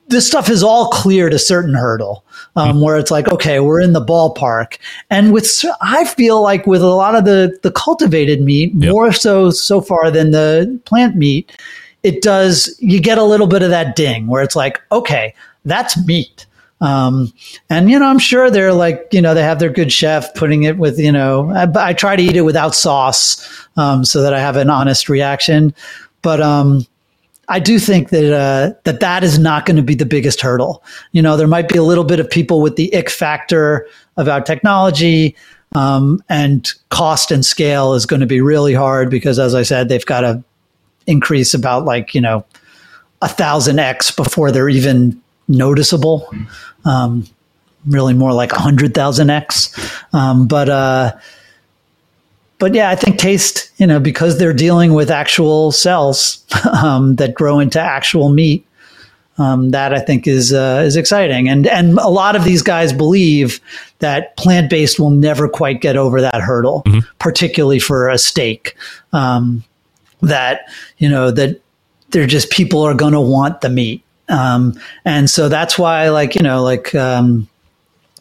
[0.08, 2.24] this stuff is all cleared a certain hurdle
[2.58, 2.80] um, mm-hmm.
[2.82, 4.78] where it's like, okay, we're in the ballpark.
[5.10, 8.92] And with, I feel like with a lot of the, the cultivated meat, yep.
[8.92, 11.52] more so so far than the plant meat,
[12.02, 15.34] it does, you get a little bit of that ding where it's like, okay,
[15.64, 16.46] that's meat.
[16.80, 17.32] Um,
[17.70, 20.64] and you know, I'm sure they're like, you know, they have their good chef putting
[20.64, 24.34] it with, you know, I, I try to eat it without sauce, um, so that
[24.34, 25.74] I have an honest reaction.
[26.22, 26.86] But, um,
[27.48, 30.82] I do think that uh, that that is not going to be the biggest hurdle.
[31.12, 33.86] You know, there might be a little bit of people with the ick factor
[34.16, 35.34] about technology,
[35.74, 39.88] um, and cost and scale is going to be really hard because, as I said,
[39.88, 40.44] they've got to
[41.06, 42.44] increase about like you know
[43.22, 46.30] a thousand x before they're even noticeable.
[46.84, 47.24] Um,
[47.86, 49.74] really, more like a hundred thousand x.
[50.12, 51.16] Um, but uh,
[52.58, 56.44] but yeah, I think taste, you know, because they're dealing with actual cells
[56.82, 58.64] um, that grow into actual meat,
[59.38, 62.92] Um, that I think is uh, is exciting, and and a lot of these guys
[62.92, 63.60] believe
[64.00, 66.82] that plant based will never quite get over that hurdle,
[67.20, 68.74] particularly for a steak.
[69.12, 69.62] Um,
[70.22, 70.62] that
[70.98, 71.60] you know that
[72.10, 76.34] they're just people are going to want the meat, um, and so that's why, like
[76.34, 76.92] you know, like.
[76.94, 77.48] Um,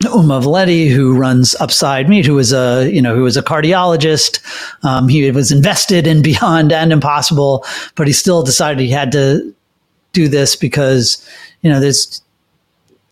[0.06, 4.40] Uma Valeti, who runs Upside Meat, who was a you know who was a cardiologist.
[4.84, 9.54] Um, he was invested in Beyond and Impossible, but he still decided he had to
[10.14, 11.28] do this because
[11.62, 12.22] you know there's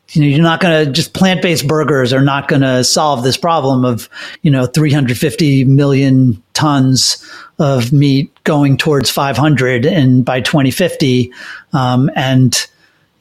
[0.09, 3.37] you know you're not going to just plant-based burgers are not going to solve this
[3.37, 4.09] problem of
[4.43, 7.23] you know 350 million tons
[7.59, 11.31] of meat going towards 500 and by 2050
[11.73, 12.67] um, and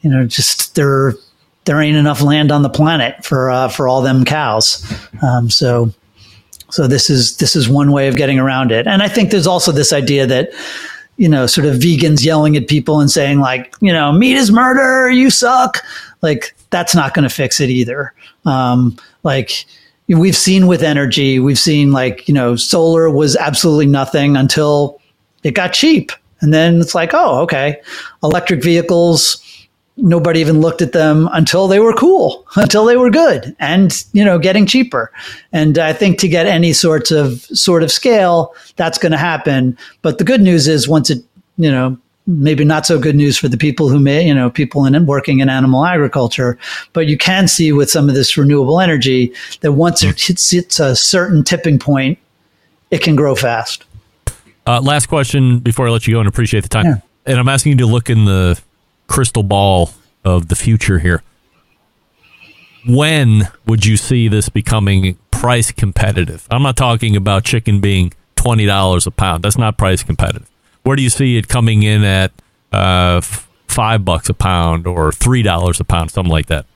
[0.03, 1.15] you know just there
[1.65, 4.85] there ain't enough land on the planet for uh, for all them cows.
[5.23, 5.93] Um, so
[6.71, 8.87] so this is this is one way of getting around it.
[8.87, 10.51] And I think there's also this idea that
[11.17, 14.51] you know sort of vegans yelling at people and saying like you know meat is
[14.51, 15.85] murder, you suck.
[16.23, 18.13] Like that's not going to fix it either.
[18.45, 19.67] Um, like
[20.09, 25.01] we've seen with energy, we've seen like you know solar was absolutely nothing until
[25.45, 26.11] it got cheap.
[26.41, 27.81] And then it's like, oh, okay,
[28.23, 29.37] electric vehicles,
[29.97, 34.25] nobody even looked at them until they were cool, until they were good and, you
[34.25, 35.11] know, getting cheaper.
[35.53, 39.79] And I think to get any sorts of sort of scale, that's going to happen.
[40.03, 41.23] But the good news is once it,
[41.57, 44.87] you know, maybe not so good news for the people who may, you know, people
[44.87, 46.59] in working in animal agriculture,
[46.95, 50.81] but you can see with some of this renewable energy that once it hits, hits
[50.81, 52.19] a certain tipping point,
[52.91, 53.85] it can grow fast.
[54.67, 56.87] Uh, last question before I let you go and appreciate the time.
[56.87, 56.97] Yeah.
[57.27, 58.61] And I'm asking you to look in the
[59.07, 59.91] crystal ball
[60.25, 61.23] of the future here.
[62.87, 66.47] When would you see this becoming price competitive?
[66.51, 69.43] I'm not talking about chicken being $20 a pound.
[69.43, 70.51] That's not price competitive.
[70.83, 72.31] Where do you see it coming in at
[72.73, 76.67] uh, f- five bucks a pound or $3 a pound, something like that?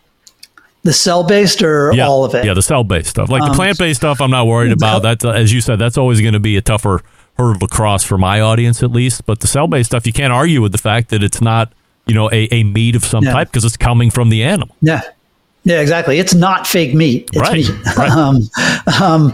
[0.84, 2.06] The cell based or yeah.
[2.06, 2.46] all of it?
[2.46, 3.28] Yeah, the cell based stuff.
[3.28, 5.02] Like the Um, plant based stuff, I'm not worried about.
[5.02, 7.02] That's uh, as you said, that's always going to be a tougher
[7.36, 9.26] hurdle to cross for my audience at least.
[9.26, 11.72] But the cell based stuff, you can't argue with the fact that it's not
[12.08, 13.32] you know a, a meat of some Yeah.
[13.32, 14.74] type because it's coming from the animal.
[14.80, 15.02] Yeah.
[15.64, 16.18] Yeah, exactly.
[16.18, 17.28] It's not fake meat.
[17.32, 17.96] It's Right, meat.
[17.96, 18.10] right.
[18.16, 18.48] um,
[19.02, 19.32] um,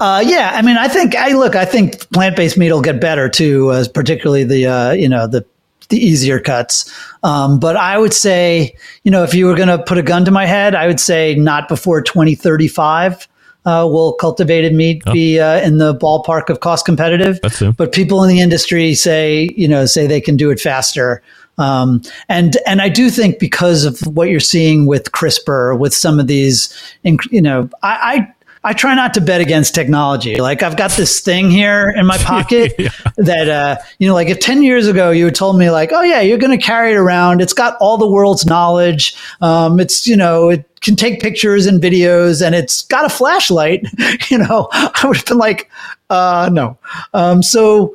[0.00, 1.54] uh, yeah, I mean, I think I look.
[1.56, 5.26] I think plant based meat will get better too, uh, particularly the uh, you know
[5.26, 5.44] the
[5.90, 6.90] the easier cuts.
[7.22, 10.24] Um, but I would say, you know, if you were going to put a gun
[10.24, 13.28] to my head, I would say not before twenty thirty five.
[13.66, 17.40] Uh, will cultivated meat be uh, in the ballpark of cost competitive?
[17.78, 21.22] But people in the industry say, you know, say they can do it faster.
[21.58, 26.18] Um, and and I do think because of what you're seeing with CRISPR, with some
[26.18, 26.74] of these,
[27.30, 28.34] you know, I, I
[28.66, 30.36] I try not to bet against technology.
[30.36, 32.72] Like I've got this thing here in my pocket
[33.18, 36.02] that uh, you know, like if ten years ago you had told me like, oh
[36.02, 37.42] yeah, you're going to carry it around.
[37.42, 39.14] It's got all the world's knowledge.
[39.42, 43.86] Um, it's you know, it can take pictures and videos, and it's got a flashlight.
[44.30, 45.70] You know, I would have been like,
[46.08, 46.78] uh, no.
[47.12, 47.94] Um, so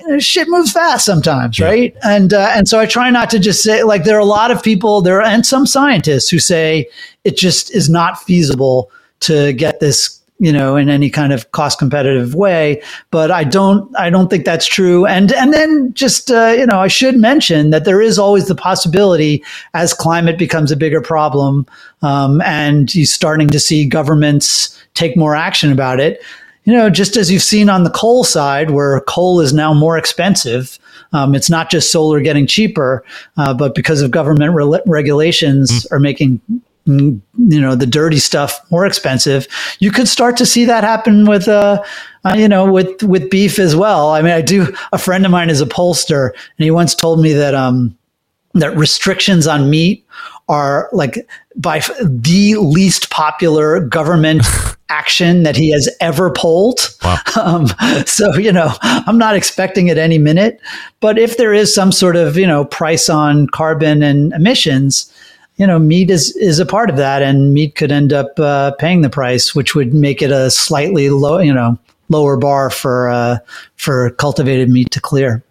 [0.00, 1.96] you know, shit moves fast sometimes, right?
[2.02, 4.50] And uh, and so I try not to just say like there are a lot
[4.50, 6.88] of people there and some scientists who say
[7.24, 8.90] it just is not feasible
[9.20, 12.82] to get this you know in any kind of cost competitive way.
[13.10, 15.06] But i don't i don't think that's true.
[15.06, 18.54] And and then just uh, you know i should mention that there is always the
[18.54, 19.44] possibility
[19.74, 21.66] as climate becomes a bigger problem
[22.02, 26.20] um, and you're starting to see governments take more action about it
[26.64, 29.96] you know, just as you've seen on the coal side, where coal is now more
[29.96, 30.78] expensive,
[31.12, 33.04] um, it's not just solar getting cheaper,
[33.36, 36.40] uh, but because of government re- regulations are making
[36.86, 39.48] mm, you know the dirty stuff more expensive.
[39.78, 41.82] You could start to see that happen with uh,
[42.24, 44.10] uh, you know with with beef as well.
[44.10, 44.72] I mean, I do.
[44.92, 47.96] A friend of mine is a pollster, and he once told me that um,
[48.54, 50.04] that restrictions on meat
[50.48, 54.44] are like by f- the least popular government
[54.88, 56.80] action that he has ever polled.
[57.36, 57.68] Um,
[58.06, 60.60] so, you know, I'm not expecting it any minute.
[60.98, 65.10] But if there is some sort of, you know, price on carbon and emissions,
[65.56, 67.22] you know, meat is, is a part of that.
[67.22, 71.08] And meat could end up uh, paying the price, which would make it a slightly
[71.08, 71.78] low, you know,
[72.08, 73.38] lower bar for, uh,
[73.76, 75.42] for cultivated meat to clear.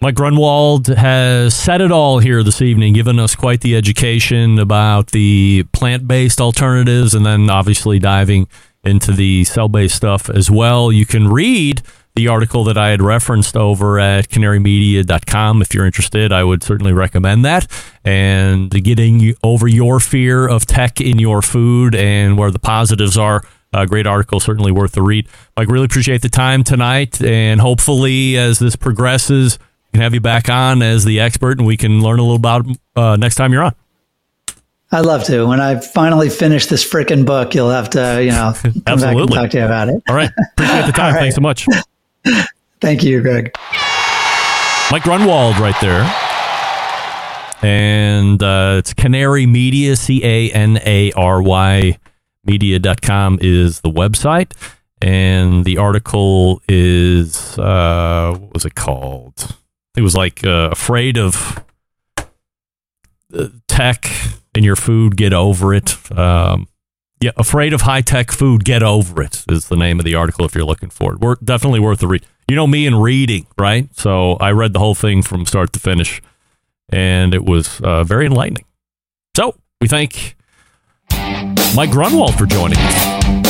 [0.00, 5.08] Mike Grunwald has said it all here this evening, given us quite the education about
[5.08, 8.46] the plant based alternatives and then obviously diving
[8.84, 10.92] into the cell based stuff as well.
[10.92, 11.82] You can read
[12.14, 15.62] the article that I had referenced over at canarymedia.com.
[15.62, 17.66] If you're interested, I would certainly recommend that.
[18.04, 23.42] And getting over your fear of tech in your food and where the positives are.
[23.72, 25.28] A great article, certainly worth the read.
[25.56, 27.20] Mike, really appreciate the time tonight.
[27.20, 29.58] And hopefully, as this progresses,
[29.92, 32.66] can have you back on as the expert, and we can learn a little about
[32.96, 33.74] uh, next time you're on.
[34.90, 35.46] I'd love to.
[35.46, 39.02] When I finally finish this freaking book, you'll have to, you know, come back and
[39.02, 39.36] Absolutely.
[39.36, 40.02] talk to you about it.
[40.08, 40.30] All right.
[40.52, 41.14] Appreciate the time.
[41.14, 41.20] Right.
[41.20, 41.66] Thanks so much.
[42.80, 43.54] Thank you, Greg.
[44.90, 46.02] Mike Grunwald right there.
[47.60, 51.98] And uh, it's Canary Media, C A N A R Y
[52.44, 54.52] media.com is the website.
[55.00, 59.54] And the article is, uh, what was it called?
[59.98, 61.64] It was like uh, Afraid of
[63.34, 64.08] uh, Tech
[64.54, 66.16] in Your Food, Get Over It.
[66.16, 66.68] Um,
[67.20, 70.44] yeah, Afraid of High Tech Food, Get Over It is the name of the article
[70.44, 71.18] if you're looking for it.
[71.18, 72.24] Worth, definitely worth the read.
[72.46, 73.88] You know me and reading, right?
[73.96, 76.22] So I read the whole thing from start to finish,
[76.88, 78.66] and it was uh, very enlightening.
[79.36, 80.36] So we thank
[81.74, 83.47] Mike Grunwald for joining us.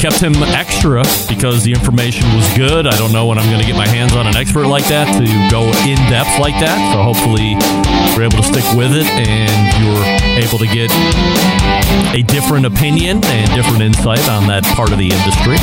[0.00, 2.86] Kept him extra because the information was good.
[2.86, 5.04] I don't know when I'm going to get my hands on an expert like that
[5.12, 6.80] to go in depth like that.
[6.96, 7.52] So hopefully
[8.16, 10.00] we're able to stick with it and you're
[10.40, 10.88] able to get
[12.16, 15.60] a different opinion and different insight on that part of the industry.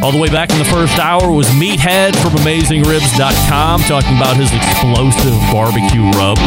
[0.00, 4.48] All the way back in the first hour was Meathead from AmazingRibs.com talking about his
[4.48, 6.40] explosive barbecue rub.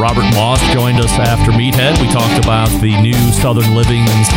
[0.00, 2.00] Robert Moss joined us after Meathead.
[2.00, 4.28] We talked about the new Southern Living's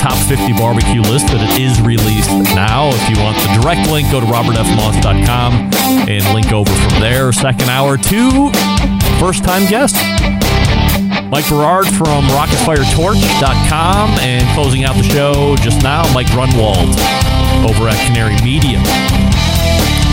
[0.00, 2.88] top 50 barbecue list that it is released now.
[2.88, 5.70] If you want the direct link, go to robertfmoss.com
[6.08, 7.32] and link over from there.
[7.32, 8.48] Second hour, two
[9.20, 10.00] first time guests.
[11.28, 16.96] Mike Berard from RocketFireTorch.com and closing out the show just now, Mike Grunwald
[17.68, 18.80] over at Canary Media.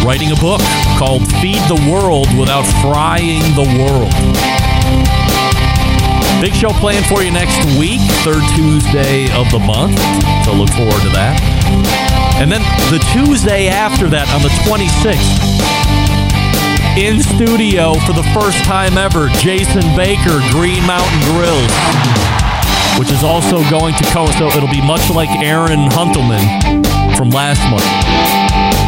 [0.04, 0.62] Writing a book
[0.98, 4.71] called Feed the World Without Frying the World.
[6.42, 9.94] Big show planned for you next week, third Tuesday of the month.
[10.44, 11.38] So look forward to that.
[12.42, 15.22] And then the Tuesday after that, on the 26th,
[16.98, 21.70] in studio for the first time ever, Jason Baker, Green Mountain Grills,
[22.98, 24.26] which is also going to co.
[24.42, 26.42] So it'll be much like Aaron Huntelman
[27.16, 28.81] from last month.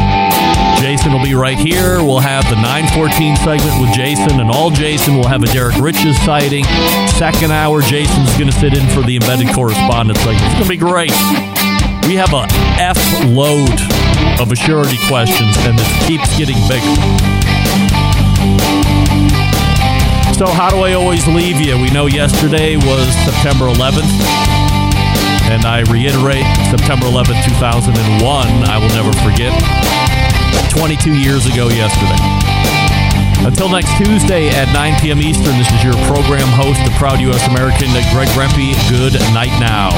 [0.93, 2.05] Jason will be right here.
[2.05, 6.15] We'll have the 914 segment with Jason, and all Jason will have a Derek Riches
[6.21, 6.65] sighting.
[7.17, 10.45] Second hour, Jason's going to sit in for the embedded correspondence segment.
[10.45, 11.09] It's going to be great.
[12.05, 12.45] We have a
[12.77, 13.73] F load
[14.37, 16.93] of assurity questions, and it keeps getting bigger.
[20.37, 21.73] So, how do I always leave you?
[21.81, 24.13] We know yesterday was September 11th.
[25.49, 30.02] And I reiterate, September 11th, 2001, I will never forget.
[30.78, 32.17] 22 years ago yesterday.
[33.45, 35.19] Until next Tuesday at 9 p.m.
[35.19, 37.47] Eastern, this is your program host, the proud U.S.
[37.47, 38.74] American, Greg Rempe.
[38.89, 39.91] Good night now.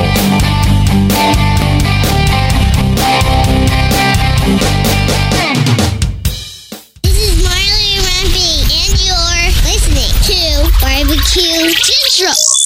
[10.81, 12.64] Barbecue Central.